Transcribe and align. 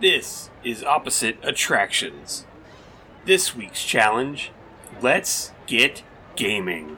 This 0.00 0.48
is 0.64 0.82
Opposite 0.82 1.36
Attractions. 1.42 2.46
This 3.26 3.54
week's 3.54 3.84
challenge 3.84 4.50
Let's 5.02 5.52
Get 5.66 6.02
Gaming. 6.36 6.96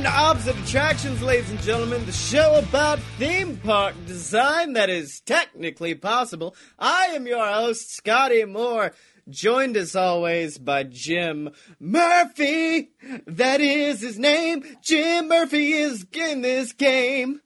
Welcome 0.00 0.14
to 0.14 0.18
Opposite 0.18 0.56
Attractions, 0.66 1.20
ladies 1.20 1.50
and 1.50 1.60
gentlemen, 1.60 2.06
the 2.06 2.12
show 2.12 2.54
about 2.54 2.98
theme 3.18 3.58
park 3.58 3.94
design 4.06 4.72
that 4.72 4.88
is 4.88 5.20
technically 5.26 5.94
possible. 5.94 6.56
I 6.78 7.08
am 7.08 7.26
your 7.26 7.46
host, 7.46 7.94
Scotty 7.94 8.46
Moore, 8.46 8.94
joined 9.28 9.76
as 9.76 9.94
always 9.94 10.56
by 10.56 10.84
Jim 10.84 11.50
Murphy. 11.78 12.92
That 13.26 13.60
is 13.60 14.00
his 14.00 14.18
name. 14.18 14.64
Jim 14.82 15.28
Murphy 15.28 15.72
is 15.74 16.06
in 16.14 16.40
this 16.40 16.72
game. 16.72 17.42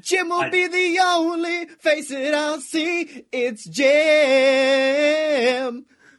Jim 0.00 0.30
will 0.30 0.40
I- 0.40 0.48
be 0.48 0.66
the 0.66 0.98
only 1.02 1.66
face 1.66 2.08
that 2.08 2.34
I'll 2.34 2.62
see. 2.62 3.26
It's 3.32 3.68
Jim 3.68 3.84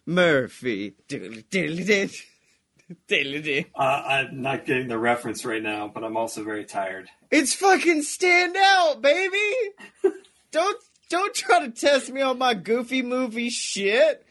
Murphy. 0.06 0.94
Diddly 1.10 1.44
diddly 1.50 1.84
did. 1.84 2.12
Diddly 3.08 3.44
did. 3.44 3.66
Uh, 3.76 3.82
I'm 3.82 4.42
not 4.42 4.66
getting 4.66 4.88
the 4.88 4.98
reference 4.98 5.46
right 5.46 5.62
now, 5.62 5.92
but 5.94 6.04
I'm 6.04 6.18
also 6.18 6.44
very 6.44 6.66
tired. 6.66 7.10
It's 7.30 7.54
fucking 7.54 8.04
stand 8.04 8.56
out, 8.58 9.02
baby. 9.02 9.56
don't 10.52 10.78
don't 11.10 11.34
try 11.34 11.66
to 11.66 11.72
test 11.72 12.12
me 12.12 12.22
on 12.22 12.38
my 12.38 12.54
goofy 12.54 13.02
movie 13.02 13.50
shit. 13.50 14.26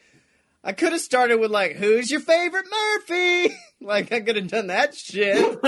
I 0.63 0.73
could 0.73 0.91
have 0.91 1.01
started 1.01 1.39
with 1.39 1.51
like, 1.51 1.75
"Who's 1.75 2.11
your 2.11 2.19
favorite 2.19 2.65
Murphy?" 2.69 3.55
like 3.81 4.11
I 4.11 4.21
could 4.21 4.35
have 4.35 4.47
done 4.47 4.67
that 4.67 4.95
shit. 4.95 5.61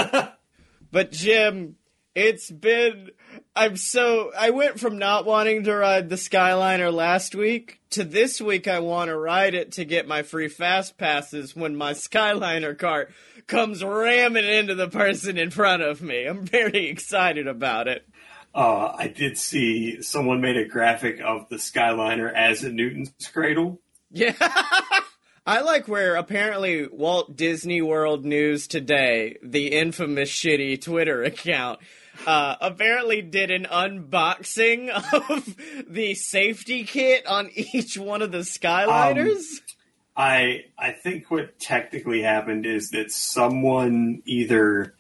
but 0.92 1.12
Jim, 1.12 1.76
it's 2.16 2.50
been 2.50 3.12
I'm 3.56 3.76
so 3.78 4.32
I 4.38 4.52
went 4.52 4.80
from 4.80 4.98
not 4.98 5.26
wanting 5.26 5.64
to 5.64 5.76
ride 5.76 6.10
the 6.10 6.16
Skyliner 6.16 6.94
last 6.94 7.36
week 7.36 7.80
to 7.92 8.04
this 8.04 8.40
week 8.40 8.68
I 8.68 8.80
want 8.80 9.10
to 9.10 9.18
ride 9.18 9.54
it 9.54 9.74
to 9.74 9.86
get 9.86 10.08
my 10.08 10.24
free 10.24 10.48
fast 10.48 10.98
passes 10.98 11.56
when 11.56 11.76
my 11.76 11.94
Skyliner 11.94 12.78
cart 12.78 13.12
comes 13.48 13.84
ramming 13.84 14.46
into 14.46 14.76
the 14.76 14.88
person 14.88 15.38
in 15.38 15.50
front 15.50 15.82
of 15.82 16.02
me. 16.02 16.26
I'm 16.26 16.46
very 16.46 16.88
excited 16.88 17.48
about 17.48 17.88
it. 17.88 18.08
Uh, 18.56 18.94
I 18.96 19.08
did 19.08 19.38
see 19.38 20.02
someone 20.04 20.40
made 20.40 20.58
a 20.58 20.66
graphic 20.66 21.20
of 21.22 21.50
the 21.50 21.56
Skyliner 21.56 22.32
as 22.32 22.64
a 22.64 22.72
Newton's 22.72 23.12
cradle. 23.32 23.82
Yeah. 24.12 24.36
I 25.46 25.60
like 25.62 25.88
where 25.90 26.16
apparently 26.16 26.88
Walt 26.88 27.36
Disney 27.36 27.82
World 27.82 28.24
News 28.24 28.68
Today, 28.68 29.38
the 29.44 29.74
infamous 29.74 30.32
shitty 30.32 30.82
Twitter 30.82 31.24
account, 31.24 31.80
uh, 32.28 32.56
apparently 32.62 33.22
did 33.22 33.52
an 33.52 33.66
unboxing 33.70 34.90
of 35.30 35.56
the 35.88 36.14
safety 36.16 36.84
kit 36.84 37.26
on 37.28 37.50
each 37.56 37.98
one 37.98 38.22
of 38.22 38.32
the 38.32 38.40
Skyliners. 38.40 39.44
I 40.16 40.66
I 40.78 40.92
think 40.92 41.32
what 41.32 41.60
technically 41.60 42.22
happened 42.22 42.66
is 42.66 42.92
that 42.92 43.12
someone 43.12 44.22
either 44.26 44.94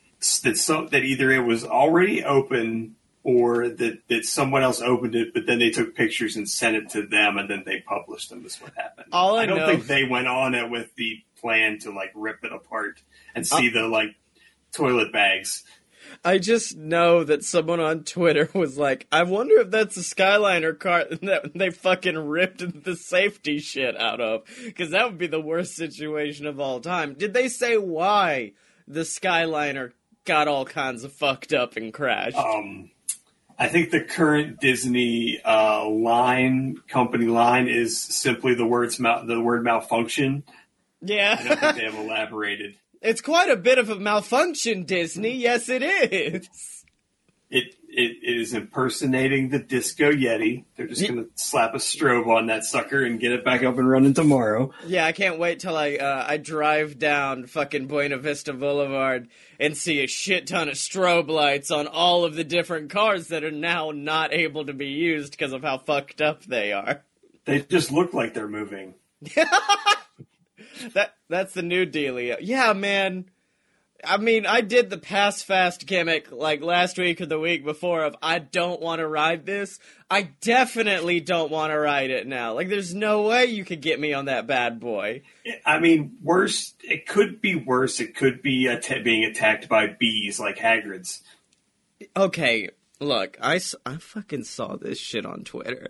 that 0.43 0.57
some 0.57 0.87
that 0.87 1.03
either 1.03 1.29
it 1.31 1.41
was 1.45 1.63
already 1.63 2.23
open 2.23 2.95
or 3.25 3.69
that, 3.69 3.99
that 4.09 4.25
someone 4.25 4.63
else 4.63 4.81
opened 4.81 5.15
it, 5.15 5.33
but 5.33 5.45
then 5.45 5.57
they 5.59 5.69
took 5.69 5.95
pictures 5.95 6.35
and 6.35 6.49
sent 6.49 6.75
it 6.75 6.89
to 6.89 7.05
them, 7.05 7.37
and 7.37 7.49
then 7.49 7.63
they 7.65 7.79
published 7.79 8.29
them. 8.29 8.45
Is 8.45 8.57
what 8.59 8.73
happened. 8.75 9.07
All 9.13 9.37
I 9.37 9.45
don't 9.45 9.57
know- 9.59 9.67
think 9.67 9.85
they 9.85 10.03
went 10.03 10.27
on 10.27 10.55
it 10.55 10.69
with 10.69 10.93
the 10.95 11.19
plan 11.39 11.77
to 11.79 11.91
like 11.91 12.11
rip 12.15 12.43
it 12.43 12.51
apart 12.51 13.01
and 13.35 13.43
Uh, 13.43 13.57
see 13.57 13.69
the 13.69 13.87
like 13.87 14.15
toilet 14.71 15.13
bags. 15.13 15.63
I 16.25 16.37
just 16.37 16.77
know 16.77 17.23
that 17.23 17.43
someone 17.43 17.79
on 17.79 18.03
Twitter 18.03 18.49
was 18.55 18.77
like, 18.77 19.07
I 19.11 19.23
wonder 19.23 19.59
if 19.59 19.71
that's 19.71 19.97
a 19.97 20.01
Skyliner 20.01 20.77
car 20.77 21.05
that 21.21 21.51
they 21.53 21.69
fucking 21.69 22.17
ripped 22.17 22.83
the 22.83 22.95
safety 22.95 23.59
shit 23.59 23.99
out 23.99 24.21
of. 24.21 24.43
Because 24.63 24.91
that 24.91 25.05
would 25.05 25.17
be 25.17 25.27
the 25.27 25.41
worst 25.41 25.75
situation 25.75 26.45
of 26.45 26.59
all 26.59 26.79
time. 26.79 27.13
Did 27.13 27.33
they 27.33 27.49
say 27.49 27.77
why 27.77 28.53
the 28.87 29.01
Skyliner 29.01 29.91
got 30.25 30.47
all 30.47 30.65
kinds 30.65 31.03
of 31.03 31.11
fucked 31.13 31.53
up 31.53 31.75
and 31.75 31.93
crashed? 31.93 32.37
Um, 32.37 32.89
I 33.59 33.67
think 33.67 33.91
the 33.91 34.01
current 34.01 34.59
Disney 34.59 35.39
uh, 35.43 35.87
line 35.87 36.77
company 36.87 37.25
line 37.25 37.67
is 37.67 37.99
simply 38.01 38.55
the 38.55 38.65
words 38.65 38.99
mal- 38.99 39.25
the 39.25 39.39
word 39.39 39.63
malfunction. 39.63 40.43
Yeah, 41.01 41.35
I 41.37 41.43
don't 41.43 41.59
think 41.59 41.75
they 41.75 41.83
have 41.91 41.95
elaborated. 41.95 42.77
It's 43.03 43.21
quite 43.21 43.49
a 43.49 43.55
bit 43.55 43.77
of 43.77 43.89
a 43.89 43.99
malfunction, 43.99 44.83
Disney. 44.85 45.35
Yes, 45.35 45.69
it 45.69 45.83
is. 45.83 46.49
It, 47.49 47.75
it 47.87 48.17
it 48.23 48.39
is 48.39 48.53
impersonating 48.53 49.49
the 49.49 49.59
Disco 49.59 50.11
Yeti. 50.11 50.65
They're 50.75 50.87
just 50.87 51.07
going 51.07 51.23
to 51.23 51.29
slap 51.35 51.75
a 51.75 51.77
strobe 51.77 52.27
on 52.27 52.47
that 52.47 52.63
sucker 52.63 53.03
and 53.03 53.19
get 53.19 53.31
it 53.31 53.45
back 53.45 53.61
up 53.61 53.77
and 53.77 53.87
running 53.87 54.15
tomorrow. 54.15 54.71
Yeah, 54.87 55.05
I 55.05 55.11
can't 55.11 55.37
wait 55.37 55.59
till 55.59 55.77
I 55.77 55.97
uh, 55.97 56.25
I 56.27 56.37
drive 56.37 56.97
down 56.97 57.45
fucking 57.45 57.85
Buena 57.85 58.17
Vista 58.17 58.53
Boulevard 58.53 59.27
and 59.59 59.77
see 59.77 60.03
a 60.03 60.07
shit 60.07 60.47
ton 60.47 60.69
of 60.69 60.75
strobe 60.75 61.29
lights 61.29 61.69
on 61.69 61.85
all 61.85 62.25
of 62.25 62.33
the 62.33 62.43
different 62.43 62.89
cars 62.89 63.27
that 63.27 63.43
are 63.43 63.51
now 63.51 63.91
not 63.91 64.33
able 64.33 64.65
to 64.65 64.73
be 64.73 64.87
used 64.87 65.33
because 65.33 65.53
of 65.53 65.61
how 65.61 65.77
fucked 65.77 66.21
up 66.21 66.43
they 66.45 66.73
are. 66.73 67.03
They 67.45 67.61
just 67.61 67.91
look 67.91 68.13
like 68.15 68.33
they're 68.33 68.47
moving. 68.47 68.95
That 70.93 71.15
that's 71.29 71.53
the 71.53 71.61
new 71.61 71.85
dealio. 71.85 72.37
Yeah, 72.41 72.73
man. 72.73 73.25
I 74.05 74.17
mean, 74.17 74.45
I 74.45 74.59
did 74.59 74.89
the 74.89 74.97
pass 74.97 75.41
fast 75.41 75.85
gimmick 75.85 76.29
like 76.29 76.61
last 76.61 76.97
week 76.97 77.21
or 77.21 77.25
the 77.25 77.39
week 77.39 77.63
before 77.63 78.03
of 78.03 78.17
I 78.21 78.39
don't 78.39 78.81
want 78.81 78.99
to 78.99 79.07
ride 79.07 79.45
this. 79.45 79.79
I 80.11 80.23
definitely 80.41 81.21
don't 81.21 81.49
want 81.49 81.71
to 81.71 81.79
ride 81.79 82.09
it 82.09 82.27
now. 82.27 82.53
Like, 82.53 82.67
there's 82.67 82.93
no 82.93 83.21
way 83.21 83.45
you 83.45 83.63
could 83.63 83.81
get 83.81 84.01
me 84.01 84.11
on 84.11 84.25
that 84.25 84.45
bad 84.45 84.81
boy. 84.81 85.21
I 85.65 85.79
mean, 85.79 86.17
worse. 86.21 86.73
It 86.83 87.07
could 87.07 87.39
be 87.39 87.55
worse. 87.55 88.01
It 88.01 88.13
could 88.13 88.41
be 88.41 88.67
atta- 88.67 89.03
being 89.03 89.23
attacked 89.23 89.69
by 89.69 89.87
bees 89.87 90.37
like 90.37 90.57
Hagrid's. 90.57 91.21
okay, 92.17 92.69
look, 92.99 93.37
I, 93.41 93.61
I 93.85 93.95
fucking 93.97 94.43
saw 94.43 94.75
this 94.75 94.99
shit 94.99 95.25
on 95.25 95.45
Twitter. 95.45 95.87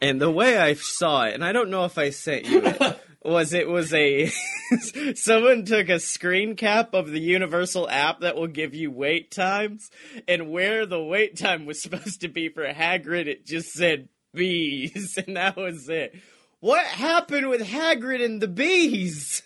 And 0.00 0.18
the 0.18 0.30
way 0.30 0.56
I 0.56 0.74
saw 0.74 1.24
it, 1.26 1.34
and 1.34 1.44
I 1.44 1.52
don't 1.52 1.68
know 1.70 1.84
if 1.84 1.98
I 1.98 2.08
sent 2.08 2.46
you 2.46 2.62
it, 2.64 3.00
was 3.22 3.52
it 3.52 3.68
was 3.68 3.92
a. 3.92 4.30
someone 5.14 5.64
took 5.64 5.88
a 5.88 6.00
screen 6.00 6.56
cap 6.56 6.94
of 6.94 7.10
the 7.10 7.20
Universal 7.20 7.88
app 7.88 8.20
that 8.20 8.36
will 8.36 8.46
give 8.46 8.74
you 8.74 8.90
wait 8.90 9.30
times, 9.30 9.90
and 10.26 10.50
where 10.50 10.86
the 10.86 11.02
wait 11.02 11.36
time 11.36 11.66
was 11.66 11.82
supposed 11.82 12.22
to 12.22 12.28
be 12.28 12.48
for 12.48 12.66
Hagrid, 12.66 13.26
it 13.26 13.46
just 13.46 13.72
said 13.72 14.08
bees, 14.32 15.18
and 15.26 15.36
that 15.36 15.56
was 15.56 15.88
it. 15.88 16.14
What 16.60 16.84
happened 16.84 17.48
with 17.48 17.62
Hagrid 17.62 18.24
and 18.24 18.40
the 18.40 18.48
bees? 18.48 19.42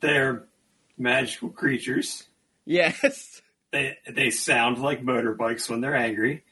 They're 0.00 0.44
magical 0.98 1.50
creatures. 1.50 2.24
Yes. 2.64 3.42
They 3.72 3.96
they 4.08 4.30
sound 4.30 4.78
like 4.78 5.02
motorbikes 5.02 5.68
when 5.68 5.80
they're 5.80 5.96
angry. 5.96 6.44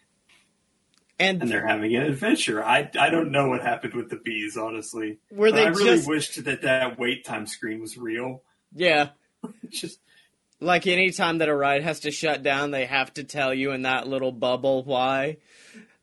And, 1.20 1.42
and 1.42 1.50
they're 1.50 1.66
having 1.66 1.94
an 1.94 2.02
adventure. 2.02 2.64
I, 2.64 2.90
I 2.98 3.10
don't 3.10 3.30
know 3.30 3.48
what 3.48 3.60
happened 3.62 3.94
with 3.94 4.08
the 4.10 4.16
bees, 4.16 4.56
honestly. 4.56 5.18
Were 5.30 5.50
But 5.50 5.56
they 5.56 5.64
I 5.66 5.68
really 5.68 5.96
just- 5.96 6.08
wished 6.08 6.44
that 6.44 6.62
that 6.62 6.98
wait 6.98 7.24
time 7.24 7.46
screen 7.46 7.80
was 7.80 7.96
real. 7.98 8.42
yeah, 8.74 9.10
just 9.68 10.00
Like 10.60 10.86
any 10.86 11.10
time 11.10 11.38
that 11.38 11.48
a 11.48 11.54
ride 11.54 11.82
has 11.82 12.00
to 12.00 12.10
shut 12.10 12.42
down, 12.42 12.70
they 12.70 12.86
have 12.86 13.12
to 13.14 13.24
tell 13.24 13.52
you 13.54 13.72
in 13.72 13.82
that 13.82 14.08
little 14.08 14.32
bubble 14.32 14.82
why. 14.84 15.36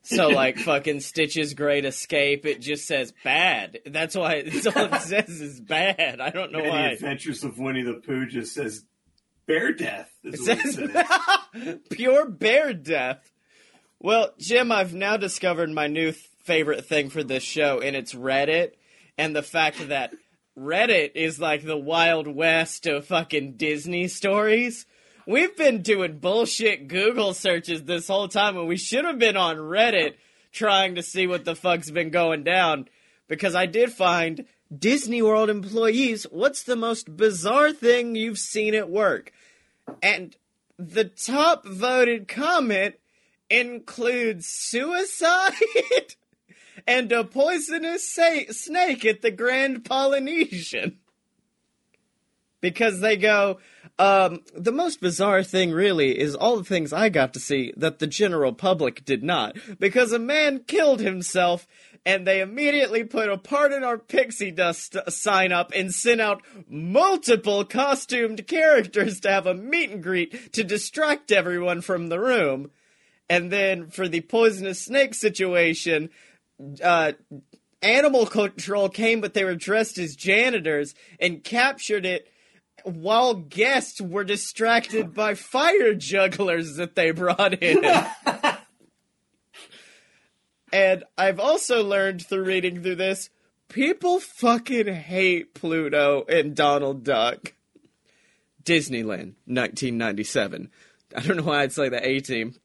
So 0.02 0.28
like 0.42 0.58
fucking 0.58 1.00
Stitch's 1.00 1.54
Great 1.54 1.84
Escape, 1.84 2.46
it 2.46 2.60
just 2.60 2.86
says 2.86 3.12
bad. 3.24 3.80
That's 3.86 4.16
why 4.16 4.42
that's 4.46 4.66
all 4.68 4.84
it 4.94 5.02
says 5.02 5.28
is 5.40 5.60
bad. 5.60 6.20
I 6.20 6.30
don't 6.30 6.50
know 6.52 6.58
and 6.60 6.66
the 6.66 6.70
why. 6.70 6.88
Adventures 6.92 7.44
of 7.44 7.58
Winnie 7.58 7.82
the 7.82 7.94
Pooh 7.94 8.26
just 8.26 8.54
says 8.54 8.84
bear 9.46 9.72
death. 9.72 10.10
It 10.24 10.34
Is 10.34 10.48
it 10.48 10.60
says 10.60 10.74
says. 10.74 11.78
pure 11.90 12.28
bear 12.28 12.72
death. 12.72 13.28
Well, 14.00 14.32
Jim, 14.38 14.70
I've 14.70 14.94
now 14.94 15.16
discovered 15.16 15.70
my 15.70 15.88
new 15.88 16.12
th- 16.12 16.24
favorite 16.44 16.86
thing 16.86 17.10
for 17.10 17.24
this 17.24 17.42
show, 17.42 17.80
and 17.80 17.96
it's 17.96 18.14
Reddit, 18.14 18.74
and 19.16 19.34
the 19.34 19.42
fact 19.42 19.88
that 19.88 20.14
Reddit 20.56 21.12
is 21.16 21.40
like 21.40 21.64
the 21.64 21.76
Wild 21.76 22.28
West 22.28 22.86
of 22.86 23.06
fucking 23.06 23.56
Disney 23.56 24.06
stories. 24.06 24.86
We've 25.26 25.56
been 25.56 25.82
doing 25.82 26.18
bullshit 26.18 26.86
Google 26.86 27.34
searches 27.34 27.82
this 27.82 28.06
whole 28.06 28.28
time, 28.28 28.56
and 28.56 28.68
we 28.68 28.76
should 28.76 29.04
have 29.04 29.18
been 29.18 29.36
on 29.36 29.56
Reddit 29.56 30.14
trying 30.52 30.94
to 30.94 31.02
see 31.02 31.26
what 31.26 31.44
the 31.44 31.56
fuck's 31.56 31.90
been 31.90 32.10
going 32.10 32.44
down. 32.44 32.88
Because 33.26 33.56
I 33.56 33.66
did 33.66 33.92
find 33.92 34.46
Disney 34.76 35.22
World 35.22 35.50
employees, 35.50 36.22
what's 36.30 36.62
the 36.62 36.76
most 36.76 37.16
bizarre 37.16 37.72
thing 37.72 38.14
you've 38.14 38.38
seen 38.38 38.76
at 38.76 38.88
work? 38.88 39.32
And 40.00 40.36
the 40.78 41.04
top 41.04 41.66
voted 41.66 42.28
comment 42.28 42.94
includes 43.50 44.46
suicide 44.46 45.52
and 46.86 47.10
a 47.12 47.24
poisonous 47.24 48.08
sa- 48.08 48.50
snake 48.50 49.04
at 49.04 49.22
the 49.22 49.30
Grand 49.30 49.84
Polynesian. 49.84 50.98
Because 52.60 53.00
they 53.00 53.16
go, 53.16 53.58
um, 54.00 54.40
the 54.52 54.72
most 54.72 55.00
bizarre 55.00 55.44
thing 55.44 55.70
really 55.70 56.18
is 56.18 56.34
all 56.34 56.56
the 56.56 56.64
things 56.64 56.92
I 56.92 57.08
got 57.08 57.32
to 57.34 57.40
see 57.40 57.72
that 57.76 58.00
the 58.00 58.06
general 58.08 58.52
public 58.52 59.04
did 59.04 59.22
not. 59.22 59.56
Because 59.78 60.12
a 60.12 60.18
man 60.18 60.64
killed 60.66 61.00
himself 61.00 61.68
and 62.04 62.26
they 62.26 62.40
immediately 62.40 63.04
put 63.04 63.28
a 63.28 63.36
Pardon 63.36 63.84
Our 63.84 63.98
Pixie 63.98 64.50
Dust 64.50 64.96
sign 65.08 65.52
up 65.52 65.72
and 65.74 65.94
sent 65.94 66.20
out 66.20 66.42
multiple 66.68 67.64
costumed 67.64 68.46
characters 68.46 69.20
to 69.20 69.30
have 69.30 69.46
a 69.46 69.54
meet 69.54 69.90
and 69.90 70.02
greet 70.02 70.52
to 70.54 70.64
distract 70.64 71.30
everyone 71.30 71.80
from 71.80 72.08
the 72.08 72.18
room. 72.18 72.70
And 73.30 73.52
then 73.52 73.88
for 73.88 74.08
the 74.08 74.22
poisonous 74.22 74.84
snake 74.84 75.14
situation, 75.14 76.10
uh, 76.82 77.12
animal 77.82 78.26
control 78.26 78.88
came, 78.88 79.20
but 79.20 79.34
they 79.34 79.44
were 79.44 79.54
dressed 79.54 79.98
as 79.98 80.16
janitors 80.16 80.94
and 81.20 81.44
captured 81.44 82.06
it 82.06 82.28
while 82.84 83.34
guests 83.34 84.00
were 84.00 84.24
distracted 84.24 85.14
by 85.14 85.34
fire 85.34 85.94
jugglers 85.94 86.76
that 86.76 86.94
they 86.94 87.10
brought 87.10 87.62
in. 87.62 87.84
and 90.72 91.04
I've 91.16 91.40
also 91.40 91.84
learned 91.84 92.26
through 92.26 92.44
reading 92.44 92.82
through 92.82 92.96
this, 92.96 93.30
people 93.68 94.20
fucking 94.20 94.86
hate 94.86 95.54
Pluto 95.54 96.24
and 96.28 96.54
Donald 96.54 97.04
Duck. 97.04 97.54
Disneyland, 98.64 99.34
1997. 99.46 100.70
I 101.14 101.20
don't 101.20 101.38
know 101.38 101.42
why 101.44 101.64
it's 101.64 101.78
like 101.78 101.90
the 101.90 102.06
A 102.06 102.20
team. 102.20 102.54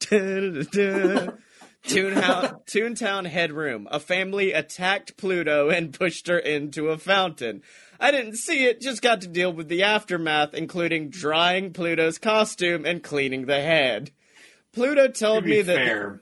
Toontown, 1.84 2.64
Toontown 2.66 3.26
Headroom. 3.26 3.86
A 3.90 4.00
family 4.00 4.52
attacked 4.52 5.16
Pluto 5.16 5.68
and 5.68 5.92
pushed 5.92 6.28
her 6.28 6.38
into 6.38 6.88
a 6.88 6.98
fountain. 6.98 7.62
I 8.00 8.10
didn't 8.10 8.36
see 8.36 8.64
it, 8.64 8.80
just 8.80 9.02
got 9.02 9.20
to 9.20 9.28
deal 9.28 9.52
with 9.52 9.68
the 9.68 9.82
aftermath, 9.82 10.54
including 10.54 11.10
drying 11.10 11.72
Pluto's 11.72 12.18
costume 12.18 12.86
and 12.86 13.02
cleaning 13.02 13.46
the 13.46 13.60
head. 13.60 14.10
Pluto 14.72 15.08
told 15.08 15.44
me 15.44 15.62
that 15.62 15.76
fair, 15.76 16.20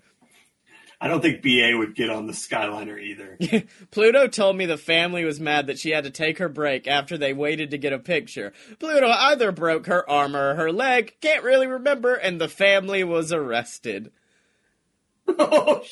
I 1.02 1.08
don't 1.08 1.20
think 1.20 1.42
BA 1.42 1.76
would 1.76 1.96
get 1.96 2.10
on 2.10 2.28
the 2.28 2.32
Skyliner 2.32 2.96
either. 3.02 3.36
Pluto 3.90 4.28
told 4.28 4.56
me 4.56 4.66
the 4.66 4.78
family 4.78 5.24
was 5.24 5.40
mad 5.40 5.66
that 5.66 5.80
she 5.80 5.90
had 5.90 6.04
to 6.04 6.10
take 6.10 6.38
her 6.38 6.48
break 6.48 6.86
after 6.86 7.18
they 7.18 7.32
waited 7.32 7.72
to 7.72 7.78
get 7.78 7.92
a 7.92 7.98
picture. 7.98 8.52
Pluto 8.78 9.08
either 9.08 9.50
broke 9.50 9.86
her 9.86 10.08
arm 10.08 10.36
or 10.36 10.54
her 10.54 10.70
leg, 10.70 11.16
can't 11.20 11.42
really 11.42 11.66
remember, 11.66 12.14
and 12.14 12.40
the 12.40 12.48
family 12.48 13.02
was 13.02 13.32
arrested. 13.32 14.12
oh, 15.28 15.82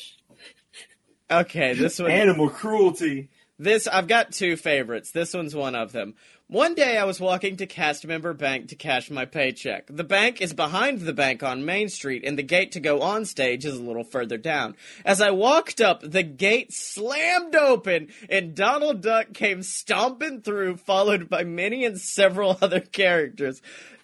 Okay, 1.31 1.73
this 1.73 1.99
one 1.99 2.11
animal 2.11 2.49
cruelty. 2.49 3.29
This 3.57 3.87
I've 3.87 4.07
got 4.07 4.31
two 4.31 4.57
favorites. 4.57 5.11
This 5.11 5.33
one's 5.33 5.55
one 5.55 5.75
of 5.75 5.91
them. 5.91 6.15
One 6.51 6.75
day 6.75 6.97
I 6.97 7.05
was 7.05 7.21
walking 7.21 7.55
to 7.55 7.65
cast 7.65 8.05
member 8.05 8.33
bank 8.33 8.67
to 8.67 8.75
cash 8.75 9.09
my 9.09 9.23
paycheck. 9.23 9.87
The 9.87 10.03
bank 10.03 10.41
is 10.41 10.51
behind 10.53 10.99
the 10.99 11.13
bank 11.13 11.43
on 11.43 11.63
Main 11.63 11.87
Street 11.87 12.25
and 12.25 12.37
the 12.37 12.43
gate 12.43 12.73
to 12.73 12.81
go 12.81 12.99
on 12.99 13.23
stage 13.23 13.63
is 13.63 13.77
a 13.77 13.81
little 13.81 14.03
further 14.03 14.37
down. 14.37 14.75
As 15.05 15.21
I 15.21 15.31
walked 15.31 15.79
up, 15.79 16.01
the 16.01 16.23
gate 16.23 16.73
slammed 16.73 17.55
open 17.55 18.09
and 18.29 18.53
Donald 18.53 18.99
Duck 19.01 19.31
came 19.31 19.63
stomping 19.63 20.41
through 20.41 20.75
followed 20.75 21.29
by 21.29 21.45
Minnie 21.45 21.85
and 21.85 21.97
several 21.97 22.57
other 22.61 22.81
characters. 22.81 23.61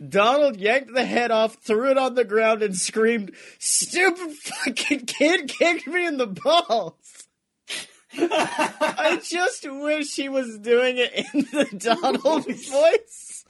Donald 0.07 0.55
yanked 0.55 0.93
the 0.93 1.05
head 1.05 1.31
off, 1.31 1.55
threw 1.55 1.91
it 1.91 1.97
on 1.97 2.15
the 2.15 2.23
ground 2.23 2.63
and 2.63 2.77
screamed, 2.77 3.33
"Stupid 3.59 4.31
fucking 4.31 5.05
kid 5.05 5.49
kicked 5.49 5.87
me 5.87 6.05
in 6.05 6.15
the 6.15 6.27
balls." 6.27 7.16
I 8.13 9.19
just 9.23 9.69
wish 9.69 10.15
he 10.15 10.29
was 10.29 10.57
doing 10.59 10.97
it 10.97 11.13
in 11.33 11.41
the 11.41 11.65
Donald 11.77 12.45
voice. 12.45 13.45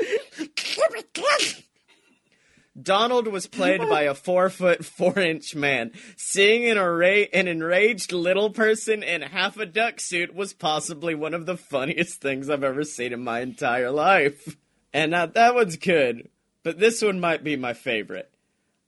Donald 2.79 3.27
was 3.27 3.47
played 3.47 3.81
by 3.81 4.03
a 4.03 4.13
four 4.13 4.49
foot 4.49 4.85
four 4.85 5.17
inch 5.19 5.55
man. 5.55 5.91
Seeing 6.15 6.69
an, 6.69 6.77
array, 6.77 7.27
an 7.33 7.47
enraged 7.47 8.11
little 8.11 8.51
person 8.51 9.01
in 9.03 9.21
half 9.21 9.57
a 9.57 9.65
duck 9.65 9.99
suit 9.99 10.35
was 10.35 10.53
possibly 10.53 11.15
one 11.15 11.33
of 11.33 11.45
the 11.45 11.57
funniest 11.57 12.21
things 12.21 12.49
I've 12.49 12.63
ever 12.63 12.83
seen 12.83 13.13
in 13.13 13.23
my 13.23 13.39
entire 13.41 13.91
life. 13.91 14.57
And 14.93 15.11
now 15.11 15.25
that 15.25 15.55
one's 15.55 15.77
good, 15.77 16.29
but 16.63 16.79
this 16.79 17.01
one 17.01 17.19
might 17.19 17.43
be 17.43 17.55
my 17.55 17.73
favorite. 17.73 18.31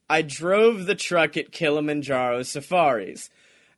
I 0.08 0.22
drove 0.22 0.86
the 0.86 0.94
truck 0.94 1.36
at 1.36 1.52
Kilimanjaro 1.52 2.42
Safaris. 2.42 3.30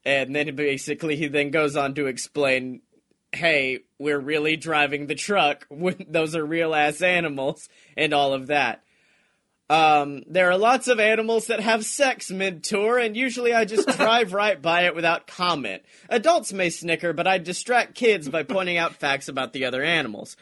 And 0.05 0.35
then 0.35 0.55
basically 0.57 1.17
he 1.17 1.29
then 1.29 1.51
goes 1.51 1.77
on 1.77 1.95
to 1.95 2.07
explain, 2.07 2.83
hey, 3.33 3.81
we're 3.99 4.19
really 4.19 4.57
driving 4.57 5.07
the 5.07 5.15
truck. 5.15 5.67
Those 6.09 6.37
are 6.37 6.45
real 6.45 6.75
ass 6.75 7.03
animals 7.03 7.69
and 7.97 8.13
all 8.13 8.33
of 8.33 8.49
that. 8.49 8.83
Um, 9.71 10.25
there 10.27 10.51
are 10.51 10.59
lots 10.59 10.87
of 10.87 11.01
animals 11.01 11.47
that 11.47 11.61
have 11.61 11.87
sex 11.87 12.31
mid 12.31 12.63
tour, 12.63 12.99
and 12.99 13.17
usually 13.17 13.55
I 13.55 13.65
just 13.65 13.89
drive 13.97 14.35
right 14.35 14.61
by 14.61 14.83
it 14.83 14.95
without 14.95 15.27
comment. 15.27 15.83
Adults 16.11 16.53
may 16.53 16.69
snicker, 16.69 17.15
but 17.15 17.27
I 17.27 17.39
distract 17.39 17.95
kids 17.95 18.29
by 18.29 18.43
pointing 18.43 18.77
out 18.77 18.97
facts 18.97 19.29
about 19.29 19.55
the 19.55 19.65
other 19.65 19.83
animals. 19.83 20.37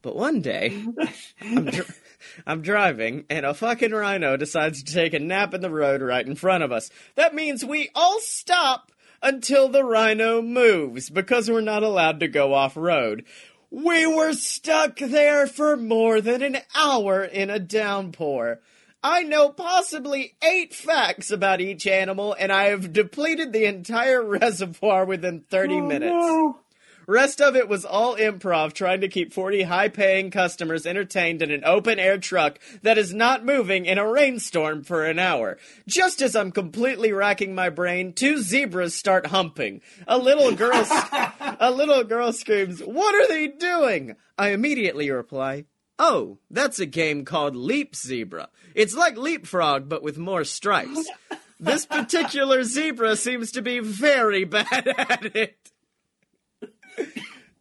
But 0.00 0.16
one 0.16 0.40
day, 0.40 0.82
I'm, 1.42 1.66
dr- 1.66 2.00
I'm 2.46 2.62
driving, 2.62 3.26
and 3.28 3.44
a 3.44 3.52
fucking 3.52 3.92
rhino 3.92 4.38
decides 4.38 4.82
to 4.82 4.94
take 4.94 5.12
a 5.12 5.18
nap 5.18 5.52
in 5.52 5.60
the 5.60 5.68
road 5.68 6.00
right 6.00 6.26
in 6.26 6.34
front 6.34 6.64
of 6.64 6.72
us. 6.72 6.88
That 7.16 7.34
means 7.34 7.62
we 7.62 7.90
all 7.94 8.18
stop 8.20 8.90
until 9.22 9.68
the 9.68 9.84
rhino 9.84 10.40
moves, 10.42 11.10
because 11.10 11.50
we're 11.50 11.60
not 11.60 11.82
allowed 11.82 12.20
to 12.20 12.28
go 12.28 12.54
off 12.54 12.76
road. 12.76 13.24
We 13.70 14.06
were 14.06 14.32
stuck 14.32 14.96
there 14.98 15.46
for 15.46 15.76
more 15.76 16.20
than 16.20 16.42
an 16.42 16.58
hour 16.74 17.22
in 17.22 17.50
a 17.50 17.58
downpour. 17.58 18.60
I 19.02 19.22
know 19.22 19.50
possibly 19.50 20.34
eight 20.42 20.74
facts 20.74 21.30
about 21.30 21.60
each 21.60 21.86
animal, 21.86 22.34
and 22.38 22.52
I 22.52 22.64
have 22.70 22.92
depleted 22.92 23.52
the 23.52 23.64
entire 23.66 24.22
reservoir 24.38 25.04
within 25.04 25.40
30 25.48 25.74
Oh, 25.74 25.86
minutes. 25.86 26.12
no. 26.12 26.58
Rest 27.06 27.40
of 27.40 27.56
it 27.56 27.68
was 27.68 27.84
all 27.84 28.16
improv, 28.16 28.72
trying 28.72 29.00
to 29.00 29.08
keep 29.08 29.32
40 29.32 29.62
high 29.62 29.88
paying 29.88 30.30
customers 30.30 30.86
entertained 30.86 31.42
in 31.42 31.50
an 31.50 31.64
open 31.64 31.98
air 31.98 32.18
truck 32.18 32.58
that 32.82 32.98
is 32.98 33.12
not 33.12 33.44
moving 33.44 33.86
in 33.86 33.98
a 33.98 34.08
rainstorm 34.08 34.82
for 34.84 35.04
an 35.04 35.18
hour. 35.18 35.58
Just 35.86 36.22
as 36.22 36.36
I'm 36.36 36.52
completely 36.52 37.12
racking 37.12 37.54
my 37.54 37.68
brain, 37.70 38.12
two 38.12 38.38
zebras 38.38 38.94
start 38.94 39.26
humping. 39.26 39.80
A 40.06 40.18
little 40.18 40.52
girl, 40.54 40.86
a 41.60 41.70
little 41.70 42.04
girl 42.04 42.32
screams, 42.32 42.80
What 42.80 43.14
are 43.14 43.28
they 43.28 43.48
doing? 43.48 44.16
I 44.38 44.48
immediately 44.50 45.10
reply, 45.10 45.64
Oh, 45.98 46.38
that's 46.50 46.78
a 46.78 46.86
game 46.86 47.24
called 47.26 47.54
Leap 47.54 47.94
Zebra. 47.94 48.48
It's 48.74 48.94
like 48.94 49.16
Leapfrog, 49.16 49.88
but 49.88 50.02
with 50.02 50.18
more 50.18 50.44
stripes. 50.44 51.08
This 51.62 51.84
particular 51.84 52.64
zebra 52.64 53.16
seems 53.16 53.52
to 53.52 53.60
be 53.60 53.80
very 53.80 54.44
bad 54.46 54.88
at 54.88 55.36
it 55.36 55.70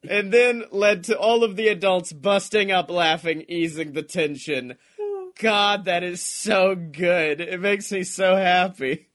and 0.07 0.31
then 0.31 0.63
led 0.71 1.05
to 1.05 1.17
all 1.17 1.43
of 1.43 1.55
the 1.55 1.67
adults 1.67 2.13
busting 2.13 2.71
up 2.71 2.89
laughing, 2.89 3.43
easing 3.47 3.93
the 3.93 4.03
tension. 4.03 4.75
God, 5.39 5.85
that 5.85 6.03
is 6.03 6.21
so 6.21 6.75
good. 6.75 7.39
It 7.41 7.59
makes 7.61 7.91
me 7.91 8.03
so 8.03 8.35
happy. 8.35 9.07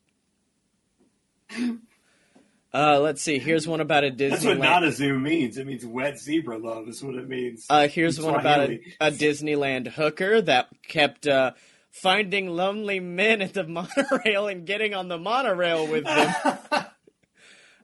Uh, 2.72 2.98
let's 2.98 3.22
see. 3.22 3.38
Here's 3.38 3.68
one 3.68 3.80
about 3.80 4.02
a 4.04 4.10
That's 4.10 4.44
what 4.44 4.56
Disneyland. 4.56 4.60
not 4.60 4.82
a 4.84 4.90
zoom 4.90 5.22
means. 5.22 5.58
It 5.58 5.66
means 5.66 5.86
wet 5.86 6.18
zebra 6.18 6.58
love 6.58 6.88
is 6.88 7.02
what 7.04 7.14
it 7.14 7.28
means. 7.28 7.66
Uh, 7.70 7.86
here's 7.86 8.18
In 8.18 8.24
one 8.24 8.40
about 8.40 8.68
a, 8.70 8.80
a 9.00 9.10
Disneyland 9.12 9.86
hooker 9.86 10.40
that 10.42 10.68
kept 10.88 11.26
uh, 11.28 11.52
finding 11.90 12.48
lonely 12.48 12.98
men 12.98 13.42
at 13.42 13.52
the 13.54 13.64
monorail 13.68 14.48
and 14.48 14.66
getting 14.66 14.92
on 14.92 15.06
the 15.08 15.18
monorail 15.18 15.86
with 15.86 16.04
them. 16.04 16.34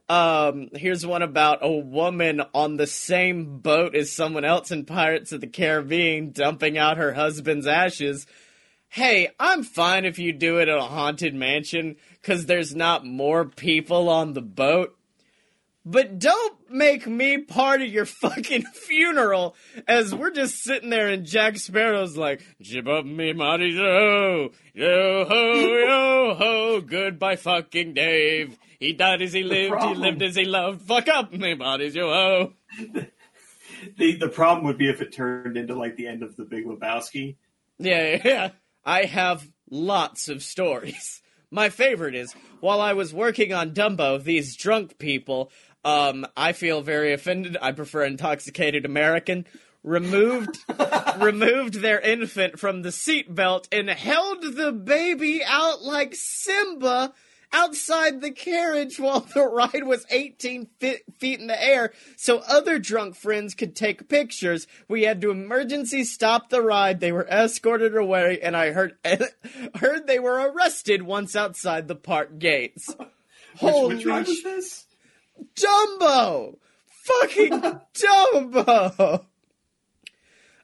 um, 0.09 0.69
here's 0.73 1.05
one 1.05 1.21
about 1.21 1.59
a 1.61 1.71
woman 1.71 2.41
on 2.53 2.77
the 2.77 2.87
same 2.87 3.59
boat 3.59 3.95
as 3.95 4.11
someone 4.11 4.45
else 4.45 4.71
in 4.71 4.85
Pirates 4.85 5.31
of 5.31 5.41
the 5.41 5.47
Caribbean 5.47 6.31
dumping 6.31 6.77
out 6.77 6.97
her 6.97 7.13
husband's 7.13 7.67
ashes. 7.67 8.27
Hey, 8.89 9.29
I'm 9.39 9.63
fine 9.63 10.03
if 10.03 10.19
you 10.19 10.33
do 10.33 10.59
it 10.59 10.67
at 10.67 10.77
a 10.77 10.81
haunted 10.81 11.33
mansion 11.33 11.95
because 12.21 12.45
there's 12.45 12.75
not 12.75 13.05
more 13.05 13.45
people 13.45 14.09
on 14.09 14.33
the 14.33 14.41
boat. 14.41 14.97
But 15.83 16.19
don't 16.19 16.69
make 16.69 17.07
me 17.07 17.39
part 17.39 17.81
of 17.81 17.87
your 17.87 18.05
fucking 18.21 18.63
funeral 18.63 19.55
as 19.87 20.13
we're 20.13 20.31
just 20.31 20.61
sitting 20.63 20.89
there 20.89 21.07
and 21.07 21.25
Jack 21.25 21.57
Sparrow's 21.57 22.17
like, 22.17 22.43
Jib 22.61 22.87
up 22.87 23.05
me 23.05 23.33
mighty 23.33 23.69
yo, 23.69 24.49
yo 24.73 25.25
ho, 25.25 25.53
yo 25.53 26.35
ho, 26.35 26.81
goodbye 26.81 27.37
fucking 27.37 27.93
Dave. 27.93 28.59
He 28.81 28.93
died 28.93 29.21
as 29.21 29.31
he 29.31 29.43
lived, 29.43 29.79
he 29.83 29.93
lived 29.93 30.23
as 30.23 30.35
he 30.35 30.43
loved. 30.43 30.81
Fuck 30.81 31.07
up 31.07 31.31
me 31.31 31.53
bodies, 31.53 31.93
yo 31.93 32.09
ho. 32.09 32.53
the 33.97 34.15
the 34.15 34.27
problem 34.27 34.65
would 34.65 34.79
be 34.79 34.89
if 34.89 35.01
it 35.01 35.13
turned 35.13 35.55
into 35.55 35.75
like 35.75 35.97
the 35.97 36.07
end 36.07 36.23
of 36.23 36.35
the 36.35 36.45
Big 36.45 36.65
Lebowski. 36.65 37.35
Yeah, 37.77 38.15
yeah, 38.15 38.21
yeah. 38.25 38.49
I 38.83 39.03
have 39.03 39.47
lots 39.69 40.29
of 40.29 40.41
stories. 40.41 41.21
My 41.51 41.69
favorite 41.69 42.15
is 42.15 42.33
while 42.59 42.81
I 42.81 42.93
was 42.93 43.13
working 43.13 43.53
on 43.53 43.75
Dumbo, 43.75 44.21
these 44.21 44.55
drunk 44.55 44.97
people, 44.97 45.51
um, 45.85 46.25
I 46.35 46.53
feel 46.53 46.81
very 46.81 47.13
offended. 47.13 47.57
I 47.61 47.73
prefer 47.73 48.03
intoxicated 48.03 48.83
American. 48.83 49.45
Removed, 49.83 50.57
removed 51.19 51.75
their 51.75 51.99
infant 51.99 52.59
from 52.59 52.81
the 52.81 52.89
seatbelt 52.89 53.67
and 53.71 53.91
held 53.91 54.41
the 54.41 54.71
baby 54.71 55.43
out 55.45 55.83
like 55.83 56.15
Simba 56.15 57.13
outside 57.53 58.21
the 58.21 58.31
carriage 58.31 58.99
while 58.99 59.21
the 59.21 59.45
ride 59.45 59.83
was 59.83 60.05
18 60.09 60.67
feet, 60.79 61.01
in 61.21 61.47
the 61.47 61.63
air 61.63 61.93
so 62.15 62.39
other 62.47 62.79
drunk 62.79 63.15
friends 63.15 63.53
could 63.53 63.75
take 63.75 64.09
pictures. 64.09 64.67
We 64.87 65.03
had 65.03 65.21
to 65.21 65.31
emergency 65.31 66.03
stop 66.03 66.49
the 66.49 66.61
ride. 66.61 66.99
They 66.99 67.11
were 67.11 67.27
escorted 67.27 67.95
away 67.95 68.39
and 68.41 68.55
I 68.55 68.71
heard 68.71 68.95
heard 69.75 70.07
they 70.07 70.19
were 70.19 70.51
arrested 70.51 71.03
once 71.03 71.35
outside 71.35 71.87
the 71.87 71.95
park 71.95 72.39
gates. 72.39 72.93
Which, 73.59 73.73
Holy 73.73 73.95
which 73.97 74.05
ride 74.05 74.27
was 74.27 74.43
this? 74.43 74.85
Dumbo! 75.55 76.57
Fucking 77.03 77.51
Dumbo! 77.93 79.25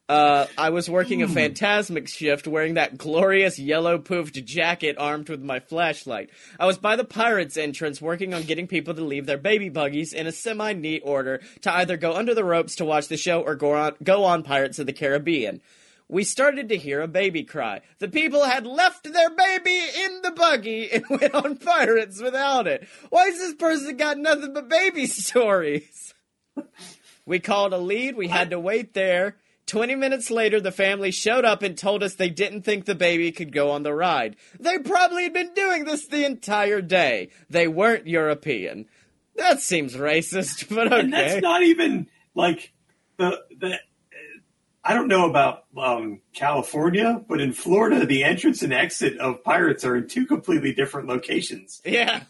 Uh, 0.09 0.47
I 0.57 0.69
was 0.69 0.89
working 0.89 1.21
a 1.21 1.27
Fantasmic 1.27 2.07
shift 2.07 2.47
wearing 2.47 2.75
that 2.75 2.97
glorious 2.97 3.59
yellow 3.59 3.97
poofed 3.97 4.41
jacket 4.45 4.95
armed 4.97 5.27
with 5.27 5.43
my 5.43 5.59
flashlight. 5.59 6.29
I 6.57 6.65
was 6.65 6.77
by 6.77 6.95
the 6.95 7.03
pirates 7.03 7.57
entrance 7.57 8.01
working 8.01 8.33
on 8.33 8.43
getting 8.43 8.67
people 8.67 8.93
to 8.93 9.03
leave 9.03 9.25
their 9.25 9.37
baby 9.37 9.67
buggies 9.67 10.13
in 10.13 10.25
a 10.25 10.31
semi 10.31 10.71
neat 10.71 11.01
order 11.03 11.41
to 11.61 11.75
either 11.75 11.97
go 11.97 12.13
under 12.13 12.33
the 12.33 12.45
ropes 12.45 12.75
to 12.75 12.85
watch 12.85 13.09
the 13.09 13.17
show 13.17 13.41
or 13.41 13.55
go 13.55 13.73
on, 13.73 13.95
go 14.01 14.23
on 14.23 14.43
Pirates 14.43 14.79
of 14.79 14.85
the 14.85 14.93
Caribbean. 14.93 15.59
We 16.07 16.23
started 16.23 16.69
to 16.69 16.77
hear 16.77 17.01
a 17.01 17.07
baby 17.09 17.43
cry. 17.43 17.81
The 17.99 18.07
people 18.07 18.45
had 18.45 18.65
left 18.65 19.11
their 19.11 19.29
baby 19.29 19.81
in 20.05 20.21
the 20.21 20.31
buggy 20.31 20.89
and 20.93 21.03
went 21.09 21.35
on 21.35 21.57
pirates 21.57 22.21
without 22.21 22.65
it. 22.65 22.87
Why 23.09 23.25
has 23.25 23.37
this 23.37 23.55
person 23.55 23.97
got 23.97 24.17
nothing 24.17 24.53
but 24.53 24.69
baby 24.69 25.05
stories? 25.07 26.13
We 27.25 27.39
called 27.39 27.73
a 27.73 27.77
lead. 27.77 28.15
We 28.15 28.29
had 28.29 28.51
to 28.51 28.59
wait 28.59 28.93
there. 28.93 29.35
20 29.67 29.95
minutes 29.95 30.31
later, 30.31 30.59
the 30.59 30.71
family 30.71 31.11
showed 31.11 31.45
up 31.45 31.61
and 31.61 31.77
told 31.77 32.01
us 32.01 32.15
they 32.15 32.29
didn't 32.29 32.63
think 32.63 32.85
the 32.85 32.95
baby 32.95 33.31
could 33.31 33.51
go 33.51 33.69
on 33.71 33.83
the 33.83 33.93
ride. 33.93 34.37
They 34.59 34.79
probably 34.79 35.23
had 35.23 35.33
been 35.33 35.53
doing 35.53 35.83
this 35.83 36.07
the 36.07 36.25
entire 36.25 36.81
day. 36.81 37.29
They 37.49 37.67
weren't 37.67 38.07
European. 38.07 38.85
That 39.35 39.59
seems 39.59 39.95
racist, 39.95 40.69
but 40.75 40.87
okay. 40.87 40.99
And 41.01 41.13
that's 41.13 41.41
not 41.41 41.63
even 41.63 42.07
like 42.33 42.73
the 43.17 43.43
the. 43.59 43.79
I 44.83 44.93
don't 44.93 45.09
know 45.09 45.29
about 45.29 45.65
um, 45.75 46.21
California, 46.33 47.21
but 47.27 47.41
in 47.41 47.51
Florida, 47.51 48.05
the 48.05 48.23
entrance 48.23 48.61
and 48.61 48.71
exit 48.71 49.17
of 49.17 49.43
pirates 49.43 49.83
are 49.83 49.97
in 49.97 50.07
two 50.07 50.25
completely 50.25 50.73
different 50.73 51.09
locations. 51.09 51.81
Yeah. 51.83 52.23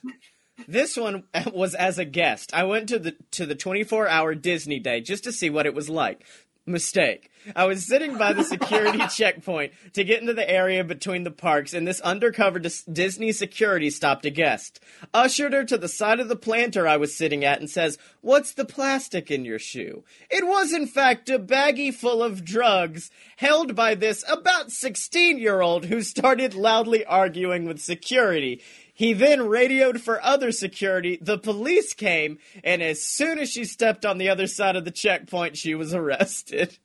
This 0.67 0.98
one 0.98 1.25
was 1.53 1.75
as 1.75 2.00
a 2.00 2.06
guest. 2.06 2.53
I 2.53 2.63
went 2.63 2.89
to 2.89 2.98
the 2.98 3.15
to 3.32 3.46
the 3.46 3.56
24-hour 3.56 4.36
Disney 4.36 4.79
day 4.79 5.01
just 5.01 5.25
to 5.25 5.32
see 5.32 5.51
what 5.51 5.67
it 5.67 5.75
was 5.75 5.89
like. 5.89 6.25
Mistake. 6.67 7.31
I 7.55 7.65
was 7.65 7.86
sitting 7.86 8.17
by 8.17 8.33
the 8.33 8.43
security 8.43 9.00
checkpoint 9.15 9.71
to 9.93 10.03
get 10.03 10.19
into 10.19 10.33
the 10.33 10.50
area 10.50 10.83
between 10.83 11.24
the 11.24 11.31
parks, 11.31 11.74
and 11.74 11.88
this 11.88 12.01
undercover 12.01 12.59
dis- 12.59 12.83
Disney 12.83 13.31
security 13.31 13.89
stopped 13.89 14.25
a 14.25 14.29
guest. 14.29 14.81
Ushered 15.13 15.53
her 15.53 15.63
to 15.63 15.77
the 15.77 15.88
side 15.88 16.19
of 16.19 16.27
the 16.27 16.36
planter 16.36 16.88
I 16.88 16.97
was 16.97 17.15
sitting 17.15 17.45
at 17.45 17.59
and 17.59 17.69
says, 17.69 17.97
What's 18.21 18.53
the 18.53 18.65
plastic 18.65 19.31
in 19.31 19.45
your 19.45 19.59
shoe? 19.59 20.03
It 20.29 20.45
was, 20.45 20.74
in 20.74 20.88
fact, 20.88 21.29
a 21.29 21.39
baggie 21.39 21.93
full 21.93 22.21
of 22.21 22.43
drugs 22.43 23.09
held 23.38 23.75
by 23.75 23.95
this 23.95 24.25
about 24.29 24.71
16 24.71 25.39
year 25.39 25.62
old 25.62 25.86
who 25.86 26.01
started 26.01 26.53
loudly 26.53 27.05
arguing 27.05 27.65
with 27.65 27.79
security. 27.79 28.62
He 28.98 29.13
then 29.13 29.48
radioed 29.48 30.01
for 30.01 30.20
other 30.25 30.51
security. 30.51 31.20
The 31.22 31.38
police 31.38 31.94
came, 31.94 32.39
and 32.63 32.82
as 32.82 33.00
soon 33.06 33.38
as 33.38 33.51
she 33.51 33.63
stepped 33.63 34.08
on 34.08 34.18
the 34.18 34.27
other 34.27 34.48
side 34.48 34.75
of 34.75 34.86
the 34.86 34.92
checkpoint, 34.92 35.56
she 35.56 35.75
was 35.75 35.94
arrested. 35.94 36.80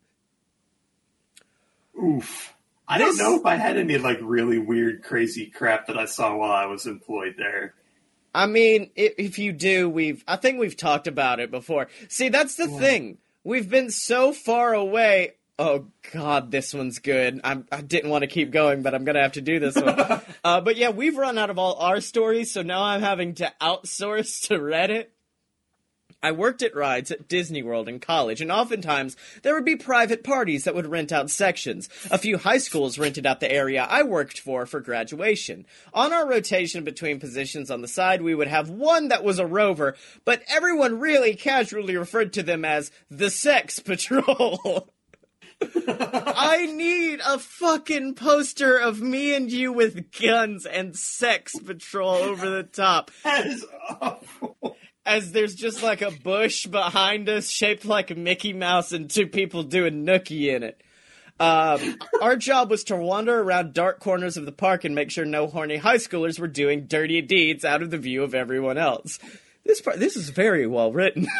Oof. 1.98 2.52
I 2.86 2.98
This- 2.98 3.16
don't 3.16 3.18
know 3.18 3.40
if 3.40 3.46
I 3.46 3.54
had 3.54 3.78
any 3.78 3.96
like 3.96 4.18
really 4.20 4.58
weird, 4.58 5.02
crazy 5.02 5.46
crap 5.46 5.86
that 5.86 5.96
I 5.96 6.04
saw 6.04 6.36
while 6.36 6.52
I 6.52 6.66
was 6.66 6.86
employed 6.86 7.36
there. 7.38 7.72
I 8.34 8.44
mean, 8.44 8.90
if 8.94 9.38
you 9.38 9.52
do, 9.54 9.88
we've, 9.88 10.22
I 10.28 10.36
think 10.36 10.58
we've 10.58 10.76
talked 10.76 11.06
about 11.06 11.40
it 11.40 11.50
before. 11.50 11.88
See, 12.08 12.28
that's 12.28 12.56
the 12.56 12.68
thing. 12.68 13.16
We've 13.42 13.70
been 13.70 13.90
so 13.90 14.34
far 14.34 14.74
away. 14.74 15.32
Oh 15.64 15.86
God, 16.10 16.50
this 16.50 16.74
one's 16.74 16.98
good. 16.98 17.40
I'm, 17.44 17.68
I 17.70 17.82
didn't 17.82 18.10
want 18.10 18.22
to 18.22 18.26
keep 18.26 18.50
going, 18.50 18.82
but 18.82 18.96
I'm 18.96 19.04
gonna 19.04 19.22
have 19.22 19.34
to 19.34 19.40
do 19.40 19.60
this 19.60 19.76
one. 19.76 19.96
uh, 20.44 20.60
but 20.60 20.76
yeah, 20.76 20.90
we've 20.90 21.16
run 21.16 21.38
out 21.38 21.50
of 21.50 21.58
all 21.58 21.76
our 21.76 22.00
stories, 22.00 22.50
so 22.50 22.62
now 22.62 22.82
I'm 22.82 23.00
having 23.00 23.34
to 23.34 23.52
outsource 23.60 24.48
to 24.48 24.58
Reddit. 24.58 25.06
I 26.20 26.32
worked 26.32 26.62
at 26.62 26.74
rides 26.74 27.12
at 27.12 27.28
Disney 27.28 27.62
World 27.62 27.88
in 27.88 28.00
college, 28.00 28.40
and 28.40 28.50
oftentimes 28.50 29.16
there 29.42 29.54
would 29.54 29.64
be 29.64 29.76
private 29.76 30.24
parties 30.24 30.64
that 30.64 30.74
would 30.74 30.88
rent 30.88 31.12
out 31.12 31.30
sections. 31.30 31.88
A 32.10 32.18
few 32.18 32.38
high 32.38 32.58
schools 32.58 32.98
rented 32.98 33.24
out 33.24 33.38
the 33.38 33.50
area 33.50 33.86
I 33.88 34.02
worked 34.02 34.40
for 34.40 34.66
for 34.66 34.80
graduation. 34.80 35.64
On 35.94 36.12
our 36.12 36.28
rotation 36.28 36.82
between 36.82 37.20
positions 37.20 37.70
on 37.70 37.82
the 37.82 37.88
side, 37.88 38.20
we 38.20 38.34
would 38.34 38.48
have 38.48 38.68
one 38.68 39.08
that 39.08 39.22
was 39.22 39.38
a 39.38 39.46
rover, 39.46 39.94
but 40.24 40.42
everyone 40.48 40.98
really 40.98 41.36
casually 41.36 41.96
referred 41.96 42.32
to 42.32 42.42
them 42.42 42.64
as 42.64 42.90
the 43.12 43.30
Sex 43.30 43.78
Patrol. 43.78 44.88
I 45.86 46.66
need 46.74 47.20
a 47.26 47.38
fucking 47.38 48.14
poster 48.14 48.76
of 48.78 49.00
me 49.00 49.34
and 49.34 49.50
you 49.50 49.72
with 49.72 50.10
guns 50.20 50.66
and 50.66 50.96
Sex 50.96 51.52
Patrol 51.58 52.14
over 52.14 52.48
the 52.50 52.62
top 52.62 53.10
That 53.24 53.46
is 53.46 53.64
awful. 54.00 54.76
as 55.04 55.32
there's 55.32 55.54
just 55.54 55.82
like 55.82 56.02
a 56.02 56.10
bush 56.10 56.66
behind 56.66 57.28
us 57.28 57.48
shaped 57.48 57.84
like 57.84 58.10
a 58.10 58.14
Mickey 58.14 58.52
Mouse 58.52 58.92
and 58.92 59.08
two 59.10 59.26
people 59.26 59.62
doing 59.62 60.04
nookie 60.06 60.54
in 60.54 60.62
it. 60.62 60.80
Um, 61.40 61.98
our 62.20 62.36
job 62.36 62.70
was 62.70 62.84
to 62.84 62.96
wander 62.96 63.40
around 63.40 63.72
dark 63.74 63.98
corners 64.00 64.36
of 64.36 64.44
the 64.44 64.52
park 64.52 64.84
and 64.84 64.94
make 64.94 65.10
sure 65.10 65.24
no 65.24 65.48
horny 65.48 65.76
high 65.76 65.96
schoolers 65.96 66.38
were 66.38 66.46
doing 66.46 66.86
dirty 66.86 67.20
deeds 67.20 67.64
out 67.64 67.82
of 67.82 67.90
the 67.90 67.98
view 67.98 68.22
of 68.22 68.34
everyone 68.34 68.78
else. 68.78 69.18
This 69.64 69.80
part, 69.80 69.98
this 69.98 70.16
is 70.16 70.28
very 70.30 70.66
well 70.66 70.92
written. 70.92 71.26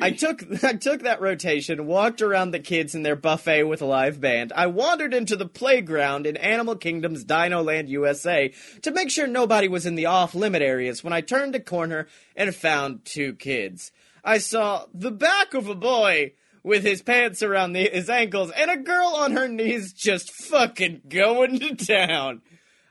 I 0.00 0.10
took 0.10 0.44
I 0.64 0.74
took 0.74 1.02
that 1.02 1.20
rotation, 1.20 1.86
walked 1.86 2.22
around 2.22 2.50
the 2.50 2.60
kids 2.60 2.94
in 2.94 3.02
their 3.02 3.16
buffet 3.16 3.64
with 3.64 3.82
a 3.82 3.86
live 3.86 4.20
band. 4.20 4.52
I 4.54 4.66
wandered 4.66 5.14
into 5.14 5.36
the 5.36 5.48
playground 5.48 6.26
in 6.26 6.36
Animal 6.36 6.76
Kingdom's 6.76 7.24
Dino 7.24 7.62
Land 7.62 7.88
USA 7.88 8.52
to 8.82 8.90
make 8.90 9.10
sure 9.10 9.26
nobody 9.26 9.68
was 9.68 9.86
in 9.86 9.94
the 9.94 10.06
off 10.06 10.34
limit 10.34 10.62
areas 10.62 11.02
when 11.02 11.12
I 11.12 11.20
turned 11.20 11.54
a 11.54 11.60
corner 11.60 12.08
and 12.36 12.54
found 12.54 13.04
two 13.04 13.34
kids. 13.34 13.92
I 14.24 14.38
saw 14.38 14.86
the 14.92 15.10
back 15.10 15.54
of 15.54 15.68
a 15.68 15.74
boy 15.74 16.32
with 16.62 16.82
his 16.82 17.02
pants 17.02 17.42
around 17.42 17.74
the, 17.74 17.90
his 17.90 18.08
ankles 18.08 18.50
and 18.56 18.70
a 18.70 18.78
girl 18.78 19.08
on 19.16 19.32
her 19.32 19.48
knees 19.48 19.92
just 19.92 20.32
fucking 20.32 21.02
going 21.08 21.60
to 21.60 21.76
town. 21.76 22.40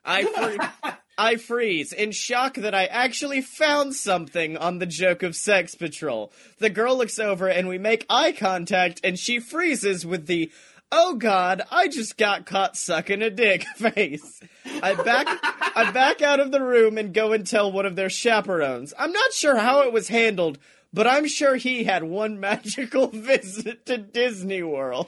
I 0.05 0.23
fr- 0.83 0.89
I 1.17 1.35
freeze 1.35 1.93
in 1.93 2.11
shock 2.11 2.55
that 2.55 2.73
I 2.73 2.85
actually 2.85 3.41
found 3.41 3.95
something 3.95 4.57
on 4.57 4.79
the 4.79 4.85
joke 4.85 5.21
of 5.23 5.35
Sex 5.35 5.75
Patrol. 5.75 6.31
The 6.57 6.69
girl 6.69 6.97
looks 6.97 7.19
over 7.19 7.47
and 7.47 7.67
we 7.67 7.77
make 7.77 8.05
eye 8.09 8.31
contact 8.31 8.99
and 9.03 9.17
she 9.17 9.39
freezes 9.39 10.05
with 10.05 10.27
the 10.27 10.51
Oh 10.95 11.15
god, 11.15 11.63
I 11.71 11.87
just 11.87 12.17
got 12.17 12.45
caught 12.45 12.77
sucking 12.77 13.23
a 13.23 13.31
dick 13.31 13.63
face. 13.75 14.39
I 14.81 14.93
back 14.93 15.27
I 15.75 15.91
back 15.91 16.21
out 16.21 16.39
of 16.39 16.51
the 16.51 16.61
room 16.61 16.97
and 16.97 17.13
go 17.13 17.31
and 17.31 17.47
tell 17.47 17.71
one 17.71 17.87
of 17.87 17.95
their 17.95 18.11
chaperones. 18.11 18.93
I'm 18.97 19.11
not 19.11 19.33
sure 19.33 19.57
how 19.57 19.81
it 19.81 19.91
was 19.91 20.09
handled, 20.09 20.59
but 20.93 21.07
I'm 21.07 21.27
sure 21.27 21.55
he 21.55 21.83
had 21.83 22.03
one 22.03 22.39
magical 22.39 23.07
visit 23.07 23.85
to 23.87 23.97
Disney 23.97 24.61
World. 24.61 25.07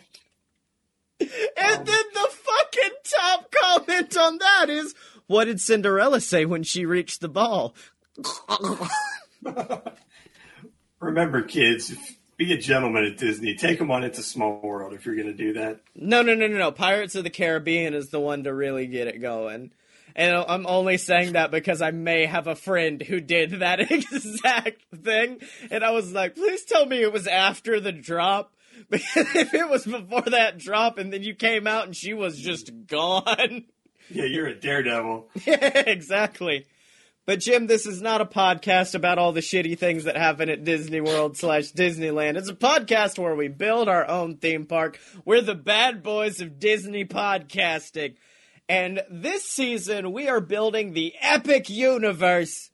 And 1.20 1.80
um. 1.80 1.86
then 1.86 2.04
the 2.14 2.30
fucking 2.32 2.98
top 3.04 3.54
comment 3.62 4.18
on 4.18 4.38
that 4.40 4.70
is, 4.70 4.96
what 5.28 5.46
did 5.46 5.60
Cinderella 5.60 6.22
say 6.22 6.46
when 6.46 6.64
she 6.64 6.86
reached 6.86 7.22
the 7.22 7.30
ball? 7.30 7.76
Remember, 11.00 11.42
kids, 11.42 11.94
be 12.38 12.52
a 12.54 12.58
gentleman 12.58 13.06
at 13.06 13.18
Disney. 13.18 13.56
Take 13.56 13.80
them 13.80 13.92
on 13.92 14.04
It's 14.04 14.20
a 14.20 14.24
Small 14.24 14.60
World 14.62 14.94
if 14.94 15.06
you're 15.06 15.16
going 15.16 15.28
to 15.28 15.34
do 15.34 15.54
that. 15.54 15.80
No, 15.96 16.22
no, 16.22 16.34
no, 16.34 16.48
no, 16.48 16.58
no. 16.58 16.72
Pirates 16.72 17.16
of 17.16 17.24
the 17.24 17.30
Caribbean 17.30 17.94
is 17.94 18.10
the 18.10 18.20
one 18.20 18.44
to 18.44 18.54
really 18.54 18.88
get 18.88 19.08
it 19.08 19.22
going. 19.22 19.72
And 20.16 20.34
I'm 20.48 20.66
only 20.66 20.98
saying 20.98 21.34
that 21.34 21.52
because 21.52 21.82
I 21.82 21.92
may 21.92 22.26
have 22.26 22.48
a 22.48 22.56
friend 22.56 23.02
who 23.02 23.20
did 23.20 23.60
that 23.60 23.80
exact 23.92 24.82
thing. 25.04 25.40
And 25.70 25.84
I 25.84 25.92
was 25.92 26.14
like, 26.14 26.36
please 26.36 26.64
tell 26.64 26.86
me 26.86 27.02
it 27.02 27.12
was 27.12 27.28
after 27.28 27.80
the 27.80 27.92
drop. 27.92 28.54
Because 28.90 29.28
if 29.36 29.54
it 29.54 29.70
was 29.70 29.86
before 29.86 30.22
that 30.22 30.58
drop 30.58 30.98
and 30.98 31.12
then 31.12 31.24
you 31.24 31.36
came 31.36 31.68
out 31.68 31.86
and 31.86 31.96
she 31.96 32.14
was 32.14 32.40
just 32.40 32.72
gone. 32.88 33.66
Yeah, 34.10 34.26
you're 34.26 34.48
a 34.48 34.56
daredevil. 34.56 35.28
Exactly. 35.48 36.66
But 37.26 37.40
Jim, 37.40 37.66
this 37.66 37.88
is 37.88 38.04
not 38.04 38.22
a 38.22 38.26
podcast 38.26 38.94
about 38.94 39.18
all 39.18 39.32
the 39.32 39.42
shitty 39.42 39.80
things 39.80 40.04
that 40.04 40.16
happen 40.16 40.48
at 40.48 40.64
Disney 40.64 41.02
World 41.02 41.38
slash 41.38 41.72
Disneyland. 41.72 42.38
It's 42.38 42.50
a 42.50 42.56
podcast 42.56 43.18
where 43.18 43.36
we 43.36 43.48
build 43.48 43.90
our 43.90 44.08
own 44.08 44.38
theme 44.38 44.68
park. 44.68 45.00
We're 45.26 45.42
the 45.42 45.56
bad 45.56 46.04
boys 46.04 46.40
of 46.40 46.60
Disney 46.60 47.04
podcasting. 47.04 48.16
And 48.70 49.02
this 49.10 49.44
season, 49.44 50.12
we 50.12 50.28
are 50.28 50.40
building 50.42 50.94
the 50.94 51.14
epic 51.20 51.70
universe. 51.70 52.70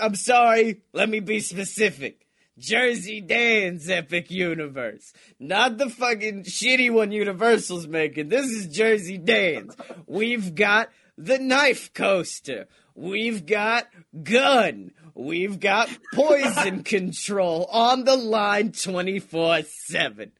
I'm 0.00 0.14
sorry, 0.14 0.82
let 0.92 1.08
me 1.08 1.18
be 1.20 1.40
specific. 1.40 2.25
Jersey 2.58 3.20
Dan's 3.20 3.88
epic 3.90 4.30
universe. 4.30 5.12
Not 5.38 5.78
the 5.78 5.90
fucking 5.90 6.44
shitty 6.44 6.90
one 6.90 7.12
Universal's 7.12 7.86
making. 7.86 8.28
This 8.28 8.46
is 8.46 8.68
Jersey 8.68 9.18
Dan's. 9.18 9.76
We've 10.06 10.54
got 10.54 10.88
the 11.18 11.38
knife 11.38 11.92
coaster. 11.92 12.66
We've 12.94 13.44
got 13.44 13.88
gun. 14.22 14.92
We've 15.14 15.60
got 15.60 15.90
poison 16.14 16.82
control 16.84 17.66
on 17.70 18.04
the 18.04 18.16
line 18.16 18.72
24 18.72 19.62
7. 19.64 20.32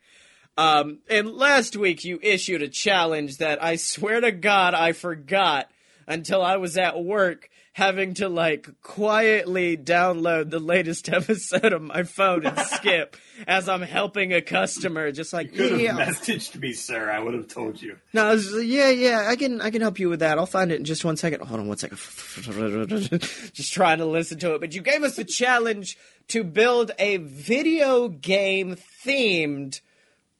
Um, 0.58 1.00
and 1.10 1.34
last 1.34 1.76
week 1.76 2.04
you 2.04 2.18
issued 2.22 2.62
a 2.62 2.68
challenge 2.68 3.38
that 3.38 3.62
I 3.62 3.76
swear 3.76 4.22
to 4.22 4.32
God 4.32 4.72
I 4.72 4.92
forgot 4.92 5.68
until 6.06 6.42
I 6.42 6.56
was 6.56 6.78
at 6.78 7.02
work 7.02 7.50
having 7.76 8.14
to 8.14 8.26
like 8.26 8.66
quietly 8.80 9.76
download 9.76 10.48
the 10.48 10.58
latest 10.58 11.08
episode 11.12 11.74
of 11.74 11.82
my 11.82 12.04
phone 12.04 12.46
and 12.46 12.58
skip 12.66 13.14
as 13.46 13.68
I'm 13.68 13.82
helping 13.82 14.32
a 14.32 14.40
customer. 14.40 15.12
Just 15.12 15.34
like 15.34 15.54
Could 15.54 15.72
have 15.72 15.80
yeah, 15.82 15.92
messaged 15.92 16.58
me, 16.58 16.72
sir. 16.72 17.10
I 17.10 17.18
would 17.18 17.34
have 17.34 17.48
told 17.48 17.82
you. 17.82 17.98
no, 18.14 18.28
I 18.28 18.32
was 18.32 18.50
like, 18.50 18.66
yeah, 18.66 18.88
yeah, 18.88 19.26
I 19.28 19.36
can, 19.36 19.60
I 19.60 19.68
can 19.68 19.82
help 19.82 19.98
you 19.98 20.08
with 20.08 20.20
that. 20.20 20.38
I'll 20.38 20.46
find 20.46 20.72
it 20.72 20.78
in 20.78 20.86
just 20.86 21.04
one 21.04 21.18
second. 21.18 21.42
Hold 21.42 21.60
on 21.60 21.68
one 21.68 21.76
second. 21.76 21.98
just 23.52 23.74
trying 23.74 23.98
to 23.98 24.06
listen 24.06 24.38
to 24.38 24.54
it. 24.54 24.60
But 24.62 24.74
you 24.74 24.80
gave 24.80 25.02
us 25.02 25.16
the 25.16 25.24
challenge 25.24 25.98
to 26.28 26.44
build 26.44 26.92
a 26.98 27.18
video 27.18 28.08
game 28.08 28.76
themed 29.04 29.82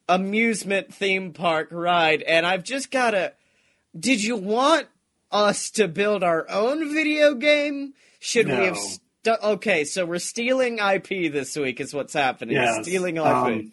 amusement 0.09 0.95
theme 0.95 1.35
park 1.35 1.69
ride, 1.71 2.23
and 2.23 2.47
I've 2.47 2.64
just 2.64 2.90
gotta. 2.90 3.35
Did 3.99 4.25
you 4.25 4.37
want 4.37 4.88
us 5.30 5.71
to 5.73 5.88
build 5.88 6.23
our 6.23 6.49
own 6.50 6.92
video 6.95 7.35
game? 7.35 7.95
Should 8.18 8.47
we 8.47 8.52
have? 8.52 8.76
Stu- 8.76 9.37
okay, 9.42 9.85
so 9.85 10.06
we're 10.06 10.18
stealing 10.18 10.78
IP 10.78 11.33
this 11.33 11.56
week. 11.56 11.80
Is 11.80 11.92
what's 11.95 12.12
happening? 12.14 12.54
Yes. 12.56 12.85
Stealing 12.85 13.16
IP. 13.16 13.25
Um, 13.26 13.73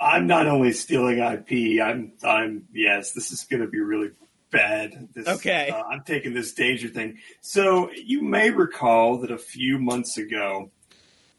I'm 0.00 0.26
not 0.26 0.46
only 0.46 0.72
stealing 0.72 1.18
IP. 1.18 1.80
I'm. 1.82 2.12
I'm. 2.22 2.68
Yes, 2.72 3.12
this 3.12 3.30
is 3.32 3.44
going 3.44 3.62
to 3.62 3.68
be 3.68 3.80
really 3.80 4.10
bad. 4.50 5.08
This, 5.14 5.26
Okay. 5.26 5.70
uh, 5.70 5.82
I'm 5.84 6.02
taking 6.04 6.32
this 6.34 6.52
danger 6.52 6.88
thing. 6.88 7.18
So 7.40 7.90
you 7.92 8.22
may 8.22 8.50
recall 8.50 9.18
that 9.18 9.30
a 9.30 9.38
few 9.38 9.78
months 9.78 10.16
ago, 10.18 10.70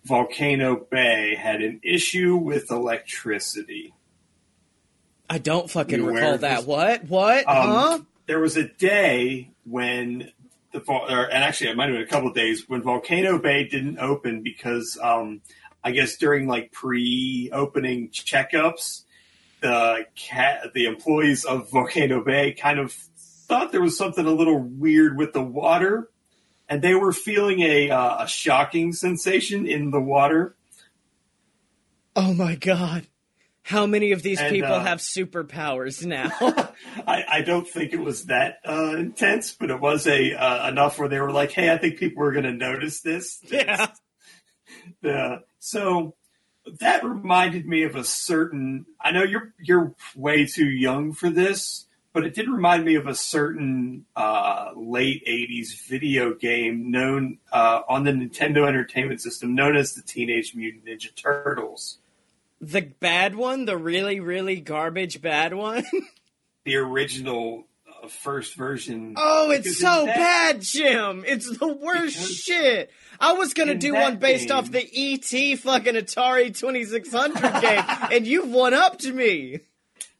Volcano 0.03 0.75
Bay 0.75 1.35
had 1.35 1.61
an 1.61 1.79
issue 1.83 2.35
with 2.35 2.71
electricity. 2.71 3.93
I 5.29 5.37
don't 5.39 5.69
fucking 5.69 6.05
recall 6.05 6.37
that. 6.39 6.65
What? 6.65 7.05
What? 7.05 7.47
Um, 7.47 7.55
huh? 7.69 7.99
There 8.27 8.39
was 8.39 8.57
a 8.57 8.67
day 8.67 9.51
when 9.63 10.31
the 10.71 10.79
or, 10.87 11.25
and 11.25 11.43
actually 11.43 11.69
it 11.69 11.77
might 11.77 11.89
have 11.89 11.93
been 11.93 12.03
a 12.03 12.07
couple 12.07 12.29
of 12.29 12.35
days 12.35 12.67
when 12.67 12.81
Volcano 12.81 13.39
Bay 13.39 13.67
didn't 13.67 13.99
open 13.99 14.41
because 14.43 14.97
um, 15.01 15.41
I 15.83 15.91
guess 15.91 16.17
during 16.17 16.47
like 16.47 16.71
pre-opening 16.71 18.09
checkups, 18.09 19.03
the 19.61 20.05
cat 20.15 20.73
the 20.73 20.85
employees 20.85 21.45
of 21.45 21.69
Volcano 21.71 22.23
Bay 22.23 22.53
kind 22.53 22.79
of 22.79 22.91
thought 22.91 23.71
there 23.71 23.81
was 23.81 23.97
something 23.97 24.25
a 24.25 24.31
little 24.31 24.59
weird 24.59 25.17
with 25.17 25.33
the 25.33 25.43
water, 25.43 26.09
and 26.67 26.81
they 26.81 26.95
were 26.95 27.13
feeling 27.13 27.61
a 27.61 27.89
uh, 27.89 28.23
a 28.23 28.27
shocking 28.27 28.93
sensation 28.93 29.65
in 29.67 29.91
the 29.91 30.01
water. 30.01 30.55
Oh 32.15 32.33
my 32.33 32.55
god. 32.55 33.07
How 33.65 33.87
many 33.87 34.11
of 34.11 34.21
these 34.21 34.39
And, 34.39 34.51
people 34.51 34.73
uh, 34.73 34.83
have 34.83 34.99
superpowers 34.99 36.05
now? 36.05 36.29
I, 37.07 37.23
I 37.27 37.41
don't 37.41 37.67
think 37.67 37.93
it 37.93 37.99
was 37.99 38.25
that 38.25 38.59
uh, 38.63 38.93
intense, 38.95 39.53
but 39.53 39.71
it 39.71 39.81
was 39.81 40.05
a 40.05 40.33
uh, 40.33 40.69
enough 40.69 40.99
where 40.99 41.09
they 41.09 41.19
were 41.19 41.31
like, 41.31 41.51
"Hey, 41.51 41.71
I 41.71 41.79
think 41.79 41.97
people 41.97 42.23
are 42.23 42.31
going 42.31 42.45
to 42.45 42.53
notice 42.53 43.01
this." 43.01 43.39
yeah. 43.49 43.87
The, 45.01 45.41
so 45.57 46.15
that 46.79 47.03
reminded 47.03 47.65
me 47.65 47.83
of 47.83 47.95
a 47.95 48.03
certain. 48.03 48.85
I 49.01 49.11
know 49.11 49.23
you're 49.23 49.55
you're 49.59 49.95
way 50.15 50.45
too 50.45 50.69
young 50.69 51.11
for 51.13 51.31
this, 51.31 51.87
but 52.13 52.23
it 52.23 52.35
did 52.35 52.47
remind 52.47 52.85
me 52.85 52.95
of 52.95 53.07
a 53.07 53.15
certain 53.15 54.05
uh, 54.15 54.73
late 54.75 55.25
'80s 55.27 55.87
video 55.87 56.35
game 56.35 56.91
known 56.91 57.39
uh, 57.51 57.81
on 57.89 58.03
the 58.03 58.11
Nintendo 58.11 58.67
Entertainment 58.67 59.21
System, 59.21 59.55
known 59.55 59.75
as 59.75 59.93
the 59.93 60.03
Teenage 60.03 60.53
Mutant 60.53 60.85
Ninja 60.85 61.15
Turtles. 61.15 61.97
The 62.71 62.81
bad 62.81 63.35
one, 63.35 63.65
the 63.65 63.77
really, 63.77 64.19
really 64.19 64.59
garbage 64.59 65.21
bad 65.21 65.53
one. 65.53 65.83
The 66.65 66.77
original 66.77 67.67
uh, 68.03 68.07
first 68.07 68.55
version. 68.55 69.13
oh, 69.17 69.51
it's 69.51 69.65
Because 69.65 69.79
so 69.81 70.05
that- 70.07 70.15
bad, 70.15 70.61
Jim. 70.61 71.23
It's 71.27 71.59
the 71.59 71.67
worst 71.67 72.15
Because 72.17 72.35
shit. 72.37 72.91
I 73.19 73.33
was 73.33 73.53
gonna 73.53 73.75
do 73.75 73.93
one 73.93 74.17
based 74.17 74.47
game- 74.47 74.57
off 74.57 74.71
the 74.71 74.81
ET 74.81 75.59
fucking 75.59 75.93
Atari 75.93 76.47
2600 76.57 77.61
game, 77.61 77.83
and 78.11 78.25
you've 78.25 78.49
one 78.49 78.73
up 78.73 78.97
to 79.01 79.11
me. 79.13 79.59